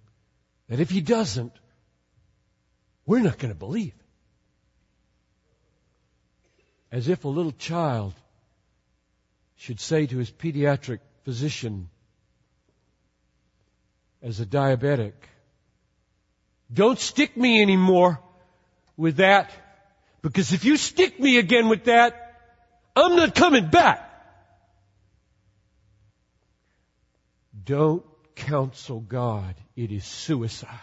that 0.67 0.79
if 0.79 0.89
he 0.89 1.01
doesn't, 1.01 1.53
we're 3.05 3.19
not 3.19 3.37
going 3.37 3.53
to 3.53 3.57
believe. 3.57 3.93
As 6.91 7.07
if 7.07 7.23
a 7.23 7.29
little 7.29 7.51
child 7.51 8.13
should 9.55 9.79
say 9.79 10.05
to 10.05 10.17
his 10.17 10.31
pediatric 10.31 10.99
physician 11.23 11.89
as 14.21 14.39
a 14.39 14.45
diabetic, 14.45 15.13
don't 16.73 16.99
stick 16.99 17.35
me 17.35 17.61
anymore 17.61 18.19
with 18.97 19.17
that. 19.17 19.51
Because 20.21 20.53
if 20.53 20.65
you 20.65 20.77
stick 20.77 21.19
me 21.19 21.37
again 21.37 21.67
with 21.69 21.85
that, 21.85 22.39
I'm 22.95 23.15
not 23.15 23.33
coming 23.33 23.69
back. 23.69 24.07
Don't 27.63 28.05
counsel 28.35 28.99
God. 28.99 29.55
It 29.75 29.91
is 29.91 30.05
suicide. 30.05 30.77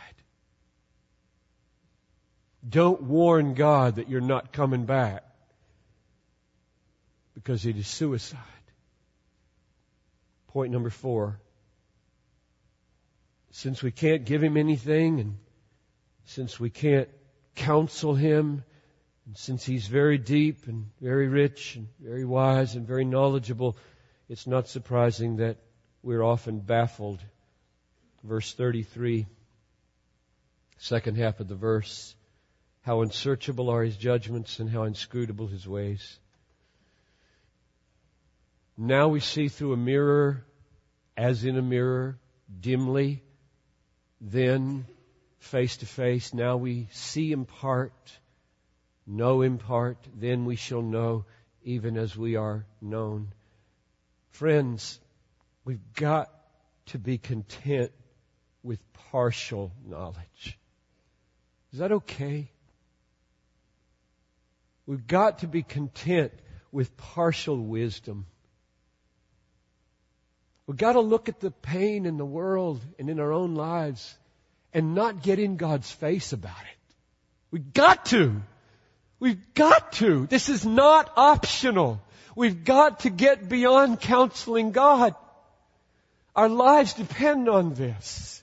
Don't 2.69 3.03
warn 3.03 3.55
God 3.55 3.97
that 3.97 4.09
you're 4.09 4.21
not 4.21 4.53
coming 4.53 4.85
back 4.85 5.25
because 7.35 7.67
it 7.67 7.77
is 7.77 7.87
suicide. 7.87 8.39
Point 10.49 10.73
number 10.73 10.91
four. 10.91 11.41
Since 13.53 13.83
we 13.83 13.91
can't 13.91 14.25
give 14.25 14.43
him 14.43 14.57
anything 14.57 15.21
and 15.21 15.39
since 16.25 16.59
we 16.59 16.69
can't 16.69 17.09
counsel 17.55 18.15
him 18.15 18.65
and 19.29 19.37
since 19.37 19.63
he's 19.63 19.87
very 19.87 20.17
deep 20.17 20.69
and 20.69 20.87
very 21.03 21.29
rich 21.29 21.77
and 21.77 21.87
very 22.01 22.25
wise 22.25 22.77
and 22.77 22.87
very 22.87 23.05
knowledgeable, 23.05 23.77
it's 24.27 24.47
not 24.47 24.69
surprising 24.69 25.37
that 25.37 25.59
we're 26.03 26.23
often 26.23 26.61
baffled. 26.61 27.21
Verse 28.25 28.55
33, 28.55 29.27
second 30.79 31.19
half 31.19 31.41
of 31.41 31.49
the 31.49 31.55
verse. 31.55 32.15
How 32.81 33.03
unsearchable 33.03 33.69
are 33.69 33.83
his 33.83 33.99
judgments 33.99 34.61
and 34.61 34.71
how 34.71 34.85
inscrutable 34.85 35.47
his 35.47 35.69
ways. 35.69 36.19
Now 38.79 39.09
we 39.09 39.21
see 39.21 39.49
through 39.49 39.75
a 39.75 39.77
mirror, 39.77 40.47
as 41.19 41.45
in 41.45 41.59
a 41.59 41.63
mirror, 41.63 42.19
dimly, 42.59 43.23
then 44.23 44.87
face 45.39 45.77
to 45.77 45.87
face. 45.87 46.33
Now 46.33 46.57
we 46.57 46.89
see 46.93 47.31
in 47.31 47.45
part, 47.45 47.93
know 49.09 49.43
in 49.43 49.59
part, 49.59 49.99
then 50.15 50.45
we 50.45 50.57
shall 50.57 50.83
know 50.83 51.25
even 51.63 51.97
as 51.97 52.17
we 52.17 52.37
are 52.37 52.65
known. 52.81 53.33
Friends, 54.31 55.01
we've 55.65 55.95
got 55.95 56.31
to 56.87 56.99
be 56.99 57.19
content 57.19 57.91
with 58.63 58.81
partial 59.11 59.73
knowledge. 59.87 60.59
Is 61.73 61.81
that 61.81 61.93
okay? 61.93 62.51
We've 64.87 65.07
got 65.07 65.41
to 65.41 65.47
be 65.47 65.63
content 65.63 66.33
with 66.73 66.97
partial 66.97 67.59
wisdom. 67.59 68.27
We've 70.67 70.77
got 70.77 70.93
to 70.93 71.01
look 71.01 71.29
at 71.29 71.41
the 71.41 71.51
pain 71.51 72.07
in 72.07 72.19
the 72.19 72.27
world 72.27 72.81
and 72.99 73.09
in 73.09 73.21
our 73.21 73.33
own 73.33 73.55
lives 73.55 74.17
and 74.73 74.95
not 74.95 75.23
get 75.23 75.39
in 75.39 75.57
God's 75.57 75.91
face 75.91 76.33
about 76.33 76.61
it. 76.61 76.95
We've 77.51 77.73
got 77.73 78.07
to. 78.07 78.43
We've 79.21 79.55
got 79.55 79.93
to. 79.95 80.27
This 80.27 80.49
is 80.49 80.65
not 80.65 81.13
optional. 81.17 82.01
We've 82.37 82.65
got 82.65 83.01
to 83.01 83.11
get 83.11 83.49
beyond 83.49 84.01
counseling 84.01 84.71
God. 84.71 85.15
Our 86.37 86.49
lives 86.49 86.95
depend 86.95 87.49
on 87.49 87.75
this. 87.75 88.43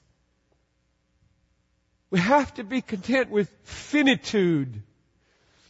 We 2.09 2.19
have 2.19 2.53
to 2.55 2.63
be 2.63 2.81
content 2.81 3.29
with 3.29 3.49
finitude 3.63 4.81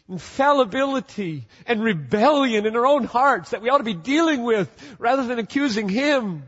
and 0.08 0.22
fallibility 0.22 1.48
and 1.66 1.84
rebellion 1.84 2.66
in 2.66 2.76
our 2.76 2.86
own 2.86 3.04
hearts 3.04 3.52
that 3.52 3.62
we 3.62 3.70
ought 3.70 3.80
to 3.80 3.84
be 3.84 3.94
dealing 3.94 4.44
with 4.44 4.70
rather 5.00 5.26
than 5.26 5.40
accusing 5.40 5.90
Him. 5.90 6.44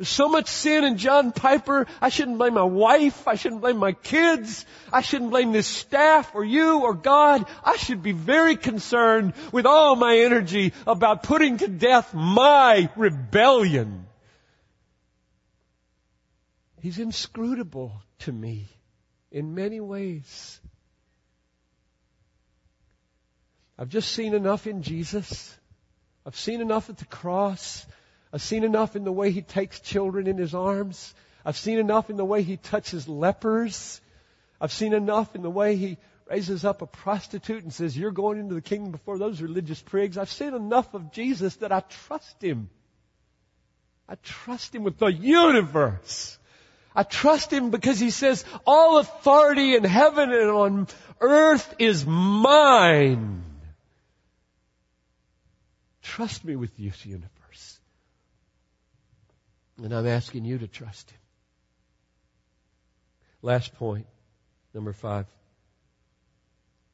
There's 0.00 0.08
so 0.08 0.30
much 0.30 0.46
sin 0.48 0.84
in 0.84 0.96
John 0.96 1.30
Piper. 1.30 1.86
I 2.00 2.08
shouldn't 2.08 2.38
blame 2.38 2.54
my 2.54 2.62
wife. 2.62 3.28
I 3.28 3.34
shouldn't 3.34 3.60
blame 3.60 3.76
my 3.76 3.92
kids. 3.92 4.64
I 4.90 5.02
shouldn't 5.02 5.28
blame 5.28 5.52
this 5.52 5.66
staff 5.66 6.34
or 6.34 6.42
you 6.42 6.80
or 6.84 6.94
God. 6.94 7.44
I 7.62 7.76
should 7.76 8.02
be 8.02 8.12
very 8.12 8.56
concerned 8.56 9.34
with 9.52 9.66
all 9.66 9.96
my 9.96 10.16
energy 10.16 10.72
about 10.86 11.24
putting 11.24 11.58
to 11.58 11.68
death 11.68 12.14
my 12.14 12.88
rebellion. 12.96 14.06
He's 16.80 16.98
inscrutable 16.98 17.92
to 18.20 18.32
me 18.32 18.70
in 19.30 19.54
many 19.54 19.80
ways. 19.80 20.58
I've 23.78 23.90
just 23.90 24.12
seen 24.12 24.32
enough 24.32 24.66
in 24.66 24.80
Jesus. 24.80 25.54
I've 26.24 26.36
seen 26.36 26.62
enough 26.62 26.88
at 26.88 26.96
the 26.96 27.04
cross. 27.04 27.84
I've 28.32 28.42
seen 28.42 28.64
enough 28.64 28.96
in 28.96 29.04
the 29.04 29.12
way 29.12 29.30
he 29.30 29.42
takes 29.42 29.80
children 29.80 30.26
in 30.26 30.38
his 30.38 30.54
arms. 30.54 31.14
I've 31.44 31.56
seen 31.56 31.78
enough 31.78 32.10
in 32.10 32.16
the 32.16 32.24
way 32.24 32.42
he 32.42 32.56
touches 32.56 33.08
lepers. 33.08 34.00
I've 34.60 34.72
seen 34.72 34.92
enough 34.92 35.34
in 35.34 35.42
the 35.42 35.50
way 35.50 35.76
he 35.76 35.96
raises 36.30 36.64
up 36.64 36.80
a 36.82 36.86
prostitute 36.86 37.64
and 37.64 37.72
says, 37.72 37.96
You're 37.96 38.12
going 38.12 38.38
into 38.38 38.54
the 38.54 38.60
kingdom 38.60 38.92
before 38.92 39.18
those 39.18 39.42
religious 39.42 39.82
prigs. 39.82 40.16
I've 40.16 40.30
seen 40.30 40.54
enough 40.54 40.94
of 40.94 41.12
Jesus 41.12 41.56
that 41.56 41.72
I 41.72 41.80
trust 41.80 42.42
him. 42.42 42.70
I 44.08 44.14
trust 44.22 44.74
him 44.74 44.84
with 44.84 44.98
the 44.98 45.06
universe. 45.06 46.38
I 46.94 47.04
trust 47.04 47.52
him 47.52 47.70
because 47.70 47.98
he 47.98 48.10
says, 48.10 48.44
All 48.66 48.98
authority 48.98 49.74
in 49.74 49.84
heaven 49.84 50.30
and 50.30 50.50
on 50.50 50.88
earth 51.20 51.74
is 51.78 52.04
mine. 52.06 53.44
Trust 56.02 56.44
me 56.44 56.56
with 56.56 56.76
this 56.76 57.06
universe. 57.06 57.39
And 59.82 59.94
I'm 59.94 60.06
asking 60.06 60.44
you 60.44 60.58
to 60.58 60.66
trust 60.66 61.10
Him. 61.10 61.18
Last 63.42 63.74
point, 63.76 64.06
number 64.74 64.92
five. 64.92 65.26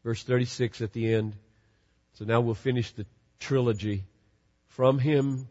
Verse 0.04 0.22
36 0.22 0.80
at 0.82 0.92
the 0.92 1.12
end. 1.12 1.34
So 2.14 2.24
now 2.24 2.40
we'll 2.40 2.54
finish 2.54 2.92
the 2.92 3.06
trilogy. 3.40 4.04
From 4.68 4.98
Him, 4.98 5.48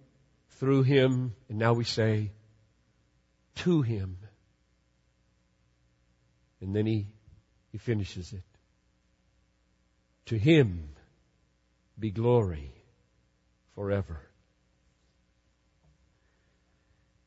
through 0.51 0.83
Him, 0.83 1.35
and 1.49 1.59
now 1.59 1.73
we 1.73 1.83
say, 1.83 2.31
to 3.55 3.81
Him. 3.81 4.17
And 6.61 6.73
then 6.73 6.85
He, 6.85 7.07
He 7.71 7.77
finishes 7.77 8.31
it. 8.31 8.43
To 10.27 10.37
Him 10.37 10.89
be 11.99 12.11
glory 12.11 12.71
forever. 13.75 14.21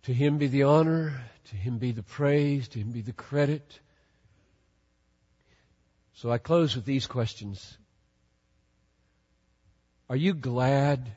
To 0.09 0.14
him 0.14 0.38
be 0.38 0.47
the 0.47 0.62
honor, 0.62 1.21
to 1.51 1.55
him 1.55 1.77
be 1.77 1.92
the 1.92 2.03
praise, 2.03 2.66
to 2.68 2.79
him 2.79 2.92
be 2.92 3.03
the 3.03 3.12
credit. 3.12 3.79
So 6.14 6.33
I 6.33 6.38
close 6.38 6.75
with 6.75 6.87
these 6.87 7.07
questions. 7.07 7.77
Are 10.09 10.16
you 10.16 10.33
glad 10.33 11.11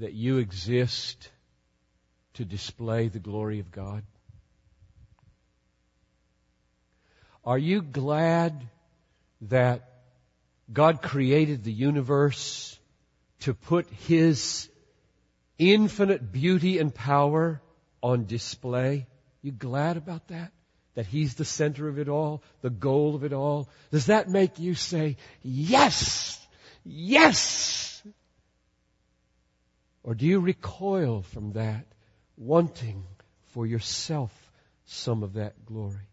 that 0.00 0.14
you 0.14 0.38
exist 0.38 1.30
to 2.34 2.44
display 2.44 3.06
the 3.06 3.20
glory 3.20 3.60
of 3.60 3.70
God? 3.70 4.02
Are 7.44 7.58
you 7.58 7.80
glad 7.80 8.66
that 9.42 9.88
God 10.72 11.00
created 11.00 11.62
the 11.62 11.70
universe 11.72 12.76
to 13.42 13.54
put 13.54 13.86
His 13.86 14.68
infinite 15.58 16.32
beauty 16.32 16.78
and 16.78 16.94
power 16.94 17.60
on 18.02 18.26
display. 18.26 19.06
You 19.42 19.52
glad 19.52 19.96
about 19.96 20.28
that? 20.28 20.52
That 20.94 21.06
He's 21.06 21.34
the 21.34 21.44
center 21.44 21.88
of 21.88 21.98
it 21.98 22.08
all, 22.08 22.42
the 22.62 22.70
goal 22.70 23.14
of 23.14 23.24
it 23.24 23.32
all? 23.32 23.68
Does 23.90 24.06
that 24.06 24.28
make 24.28 24.58
you 24.58 24.74
say, 24.74 25.16
yes, 25.42 26.44
yes? 26.84 28.02
Or 30.02 30.14
do 30.14 30.26
you 30.26 30.40
recoil 30.40 31.22
from 31.22 31.52
that, 31.52 31.86
wanting 32.36 33.04
for 33.52 33.66
yourself 33.66 34.32
some 34.86 35.22
of 35.22 35.34
that 35.34 35.66
glory? 35.66 36.08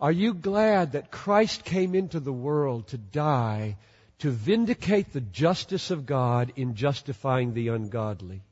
Are 0.00 0.12
you 0.12 0.34
glad 0.34 0.92
that 0.92 1.10
Christ 1.10 1.64
came 1.64 1.94
into 1.94 2.20
the 2.20 2.32
world 2.32 2.88
to 2.88 2.98
die 2.98 3.76
to 4.20 4.30
vindicate 4.30 5.12
the 5.12 5.20
justice 5.20 5.90
of 5.90 6.06
God 6.06 6.52
in 6.56 6.74
justifying 6.74 7.54
the 7.54 7.68
ungodly. 7.68 8.42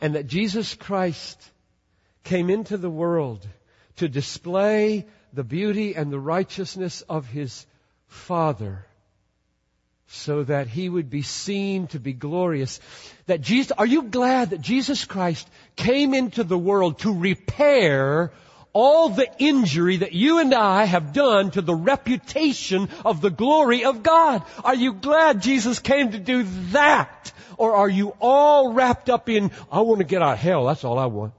And 0.00 0.14
that 0.14 0.26
Jesus 0.26 0.74
Christ 0.74 1.50
came 2.24 2.50
into 2.50 2.76
the 2.76 2.90
world 2.90 3.46
to 3.96 4.08
display 4.08 5.06
the 5.32 5.44
beauty 5.44 5.94
and 5.94 6.12
the 6.12 6.20
righteousness 6.20 7.02
of 7.02 7.26
His 7.26 7.66
Father 8.06 8.86
so 10.08 10.42
that 10.44 10.66
He 10.66 10.88
would 10.88 11.08
be 11.08 11.22
seen 11.22 11.86
to 11.88 12.00
be 12.00 12.12
glorious. 12.12 12.80
That 13.26 13.40
Jesus, 13.40 13.72
are 13.72 13.86
you 13.86 14.04
glad 14.04 14.50
that 14.50 14.60
Jesus 14.60 15.04
Christ 15.04 15.48
came 15.76 16.14
into 16.14 16.44
the 16.44 16.58
world 16.58 17.00
to 17.00 17.12
repair 17.12 18.32
all 18.72 19.08
the 19.08 19.28
injury 19.38 19.98
that 19.98 20.12
you 20.12 20.38
and 20.38 20.54
I 20.54 20.84
have 20.84 21.12
done 21.12 21.50
to 21.52 21.60
the 21.60 21.74
reputation 21.74 22.88
of 23.04 23.20
the 23.20 23.30
glory 23.30 23.84
of 23.84 24.02
God. 24.02 24.44
Are 24.64 24.74
you 24.74 24.92
glad 24.92 25.42
Jesus 25.42 25.78
came 25.78 26.12
to 26.12 26.18
do 26.18 26.44
that? 26.72 27.32
Or 27.56 27.74
are 27.74 27.88
you 27.88 28.14
all 28.20 28.72
wrapped 28.72 29.10
up 29.10 29.28
in, 29.28 29.50
I 29.70 29.80
want 29.80 29.98
to 29.98 30.04
get 30.04 30.22
out 30.22 30.34
of 30.34 30.38
hell, 30.38 30.66
that's 30.66 30.84
all 30.84 30.98
I 30.98 31.06
want. 31.06 31.32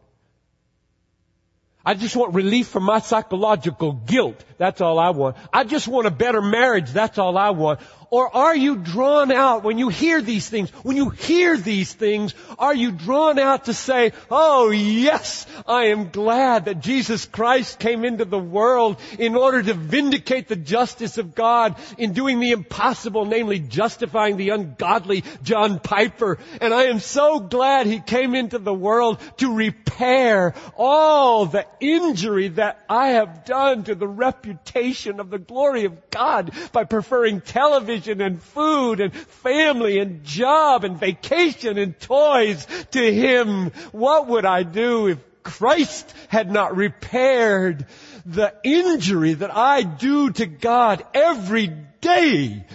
I 1.84 1.96
just 1.96 2.16
want 2.16 2.36
relief 2.36 2.68
from 2.68 2.84
my 2.84 3.00
psychological 3.00 3.94
guilt. 3.94 4.44
That's 4.60 4.82
all 4.82 5.00
I 5.00 5.10
want. 5.10 5.36
I 5.52 5.64
just 5.64 5.88
want 5.88 6.06
a 6.06 6.12
better 6.12 6.42
marriage. 6.42 6.92
That's 6.92 7.18
all 7.18 7.38
I 7.38 7.50
want. 7.50 7.80
Or 8.14 8.36
are 8.36 8.54
you 8.54 8.76
drawn 8.76 9.32
out 9.32 9.64
when 9.64 9.78
you 9.78 9.88
hear 9.88 10.22
these 10.22 10.50
things? 10.50 10.70
When 10.84 10.98
you 10.98 11.12
hear 11.12 11.56
these 11.56 11.94
things, 11.94 12.34
are 12.60 12.76
you 12.76 12.92
drawn 12.92 13.40
out 13.40 13.66
to 13.66 13.74
say, 13.74 14.12
oh 14.30 14.70
yes, 14.70 15.48
I 15.66 15.86
am 15.86 16.10
glad 16.10 16.66
that 16.66 16.82
Jesus 16.82 17.26
Christ 17.26 17.80
came 17.80 18.04
into 18.04 18.26
the 18.26 18.38
world 18.38 19.00
in 19.18 19.38
order 19.38 19.64
to 19.64 19.74
vindicate 19.74 20.50
the 20.50 20.58
justice 20.58 21.18
of 21.20 21.34
God 21.34 21.78
in 21.98 22.12
doing 22.12 22.42
the 22.42 22.52
impossible, 22.52 23.24
namely 23.24 23.60
justifying 23.60 24.36
the 24.36 24.50
ungodly 24.50 25.24
John 25.42 25.80
Piper. 25.80 26.38
And 26.60 26.74
I 26.74 26.88
am 26.88 27.00
so 27.00 27.40
glad 27.40 27.88
he 27.88 28.02
came 28.02 28.36
into 28.36 28.60
the 28.60 28.74
world 28.74 29.22
to 29.38 29.56
repair 29.56 30.54
all 30.76 31.46
the 31.46 31.66
injury 31.80 32.50
that 32.50 32.84
I 32.90 33.12
have 33.12 33.46
done 33.46 33.86
to 33.86 33.96
the 33.96 34.08
reputation 34.08 35.22
of 35.22 35.30
the 35.30 35.40
glory 35.40 35.86
of 35.86 36.10
God 36.10 36.52
by 36.74 36.84
preferring 36.84 37.40
television 37.40 38.01
and 38.08 38.42
food 38.42 39.00
and 39.00 39.14
family 39.14 40.00
and 40.00 40.24
job 40.24 40.84
and 40.84 41.00
vacation 41.00 41.78
and 41.78 42.00
toys 42.00 42.66
to 42.92 43.14
Him. 43.14 43.72
What 43.92 44.28
would 44.28 44.46
I 44.46 44.64
do 44.64 45.08
if 45.08 45.20
Christ 45.44 46.14
had 46.28 46.52
not 46.52 46.76
repaired 46.76 47.86
the 48.26 48.54
injury 48.64 49.34
that 49.34 49.56
I 49.56 49.84
do 49.84 50.32
to 50.32 50.46
God 50.46 51.06
every 51.14 51.68
day 52.02 52.66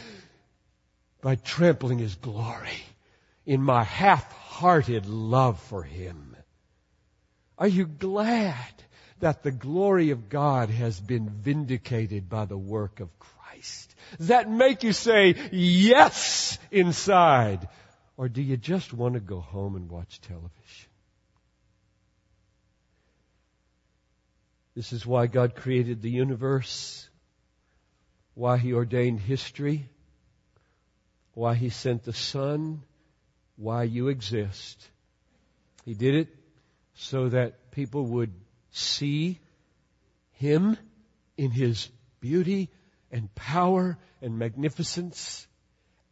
by 1.21 1.37
trampling 1.37 1.99
His 1.99 2.15
glory 2.15 2.83
in 3.45 3.63
my 3.63 3.85
half-hearted 3.85 5.07
love 5.07 5.61
for 5.61 5.83
Him? 5.83 6.37
Are 7.59 7.69
you 7.69 7.87
glad 7.87 8.73
that 9.21 9.43
the 9.43 9.51
glory 9.51 10.11
of 10.11 10.29
God 10.29 10.69
has 10.69 11.01
been 11.01 11.31
vindicated 11.31 12.29
by 12.29 12.45
the 12.45 12.59
work 12.59 13.01
of 13.01 13.19
Christ? 13.19 13.36
That 14.21 14.51
make 14.51 14.83
you 14.83 14.93
say 14.93 15.35
yes 15.53 16.59
inside? 16.71 17.69
Or 18.17 18.29
do 18.29 18.41
you 18.41 18.57
just 18.57 18.93
want 18.93 19.15
to 19.15 19.21
go 19.21 19.41
home 19.41 19.77
and 19.77 19.91
watch 19.91 20.21
television? 20.21 20.51
This 24.75 24.93
is 24.93 25.07
why 25.07 25.27
God 25.27 25.55
created 25.55 26.03
the 26.03 26.11
universe, 26.11 27.09
why 28.35 28.59
He 28.59 28.75
ordained 28.75 29.21
history, 29.21 29.89
why 31.33 31.55
He 31.55 31.71
sent 31.71 32.05
the 32.05 32.13
son, 32.13 32.83
why 33.57 33.85
you 33.85 34.09
exist. 34.09 34.87
He 35.85 35.95
did 35.95 36.15
it 36.15 36.29
so 36.95 37.31
that 37.31 37.71
people 37.71 38.05
would 38.05 38.33
see 38.71 39.41
Him 40.33 40.77
in 41.39 41.51
His 41.51 41.89
beauty 42.21 42.71
and 43.11 43.35
power 43.35 43.99
and 44.21 44.39
magnificence 44.39 45.47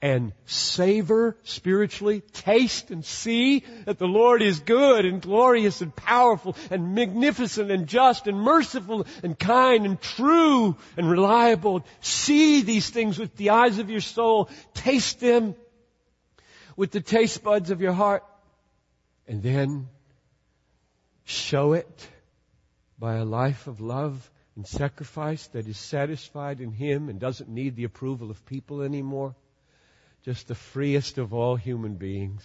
and 0.05 0.35
savor 0.45 1.35
spiritually, 1.45 2.21
taste 2.21 2.91
and 2.91 3.03
see 3.07 3.61
that 3.87 3.99
the 3.99 4.07
Lord 4.07 4.43
is 4.43 4.61
good 4.61 5.07
and 5.07 5.23
glorious 5.23 5.81
and 5.81 5.97
powerful 5.97 6.57
and 6.71 6.95
magnificent 6.95 7.71
and 7.71 7.87
just 7.87 8.27
and 8.27 8.39
merciful 8.39 9.07
and 9.23 9.39
kind 9.39 9.87
and 9.87 9.99
true 9.99 10.77
and 10.99 11.11
reliable. 11.11 11.87
See 12.03 12.61
these 12.61 12.91
things 12.91 13.19
with 13.19 13.35
the 13.37 13.49
eyes 13.49 13.79
of 13.79 13.89
your 13.89 14.03
soul. 14.03 14.51
Taste 14.75 15.21
them 15.21 15.55
with 16.77 16.91
the 16.91 17.01
taste 17.01 17.43
buds 17.43 17.71
of 17.71 17.81
your 17.81 17.95
heart. 17.95 18.25
And 19.27 19.43
then 19.43 19.89
show 21.25 21.73
it 21.73 22.09
by 22.99 23.15
a 23.15 23.25
life 23.25 23.69
of 23.69 23.81
love 23.81 24.31
and 24.57 24.67
sacrifice 24.67 25.47
that 25.49 25.67
is 25.67 25.77
satisfied 25.77 26.61
in 26.61 26.73
Him 26.73 27.09
and 27.09 27.19
doesn't 27.19 27.49
need 27.49 27.77
the 27.77 27.85
approval 27.85 28.31
of 28.31 28.47
people 28.47 28.83
anymore. 28.83 29.35
Just 30.25 30.49
the 30.49 30.55
freest 30.55 31.19
of 31.19 31.35
all 31.35 31.57
human 31.57 31.95
beings, 31.95 32.43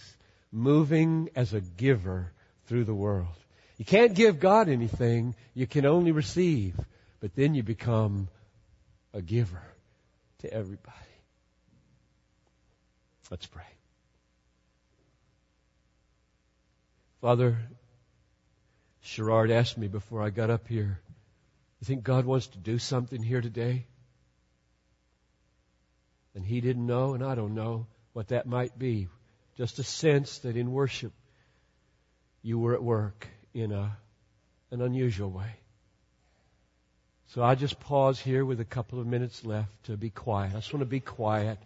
moving 0.52 1.30
as 1.36 1.54
a 1.54 1.62
giver 1.62 2.32
through 2.66 2.84
the 2.84 2.94
world. 2.94 3.36
You 3.78 3.86
can't 3.86 4.14
give 4.14 4.40
God 4.40 4.68
anything, 4.68 5.36
you 5.54 5.66
can 5.66 5.86
only 5.86 6.12
receive, 6.12 6.76
but 7.22 7.36
then 7.36 7.54
you 7.56 7.64
become 7.64 8.28
a 9.14 9.22
giver 9.22 9.64
to 10.40 10.54
everybody. 10.54 10.96
Let's 13.32 13.46
pray. 13.46 13.64
Father, 17.22 17.58
Sherrard 19.02 19.52
asked 19.52 19.78
me 19.78 19.88
before 19.88 20.22
I 20.22 20.30
got 20.30 20.50
up 20.50 20.68
here 20.68 21.00
you 21.80 21.86
think 21.86 22.04
God 22.04 22.26
wants 22.26 22.48
to 22.48 22.58
do 22.58 22.78
something 22.78 23.22
here 23.22 23.42
today? 23.42 23.86
And 26.36 26.46
he 26.46 26.62
didn't 26.62 26.86
know, 26.86 27.14
and 27.14 27.24
I 27.24 27.36
don't 27.36 27.56
know 27.56 27.88
what 28.14 28.30
that 28.30 28.46
might 28.46 28.78
be. 28.78 29.08
Just 29.58 29.80
a 29.80 29.84
sense 29.84 30.40
that 30.40 30.56
in 30.56 30.72
worship 30.72 31.14
you 32.42 32.60
were 32.60 32.74
at 32.74 32.84
work 32.84 33.28
in 33.54 33.72
a, 33.72 33.98
an 34.72 34.82
unusual 34.82 35.30
way. 35.30 35.56
So 37.28 37.44
I 37.44 37.56
just 37.56 37.80
pause 37.80 38.20
here 38.20 38.44
with 38.44 38.60
a 38.60 38.66
couple 38.66 39.00
of 39.00 39.06
minutes 39.06 39.46
left 39.46 39.84
to 39.84 39.98
be 39.98 40.10
quiet. 40.10 40.52
I 40.54 40.60
just 40.60 40.74
want 40.74 40.82
to 40.82 40.86
be 40.86 41.00
quiet. 41.00 41.60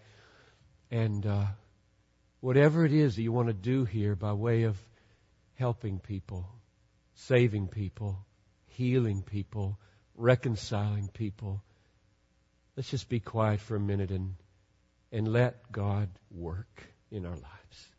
And 0.91 1.25
uh, 1.25 1.45
whatever 2.41 2.85
it 2.85 2.91
is 2.91 3.15
that 3.15 3.21
you 3.21 3.31
want 3.31 3.47
to 3.47 3.53
do 3.53 3.85
here 3.85 4.15
by 4.15 4.33
way 4.33 4.63
of 4.63 4.77
helping 5.55 5.99
people, 5.99 6.45
saving 7.15 7.67
people, 7.67 8.17
healing 8.67 9.21
people, 9.21 9.79
reconciling 10.15 11.09
people. 11.13 11.61
Let's 12.75 12.89
just 12.89 13.09
be 13.09 13.19
quiet 13.19 13.59
for 13.59 13.75
a 13.75 13.79
minute 13.79 14.11
and, 14.11 14.35
and 15.11 15.27
let 15.27 15.71
God 15.71 16.09
work 16.31 16.83
in 17.11 17.25
our 17.25 17.35
lives. 17.35 17.89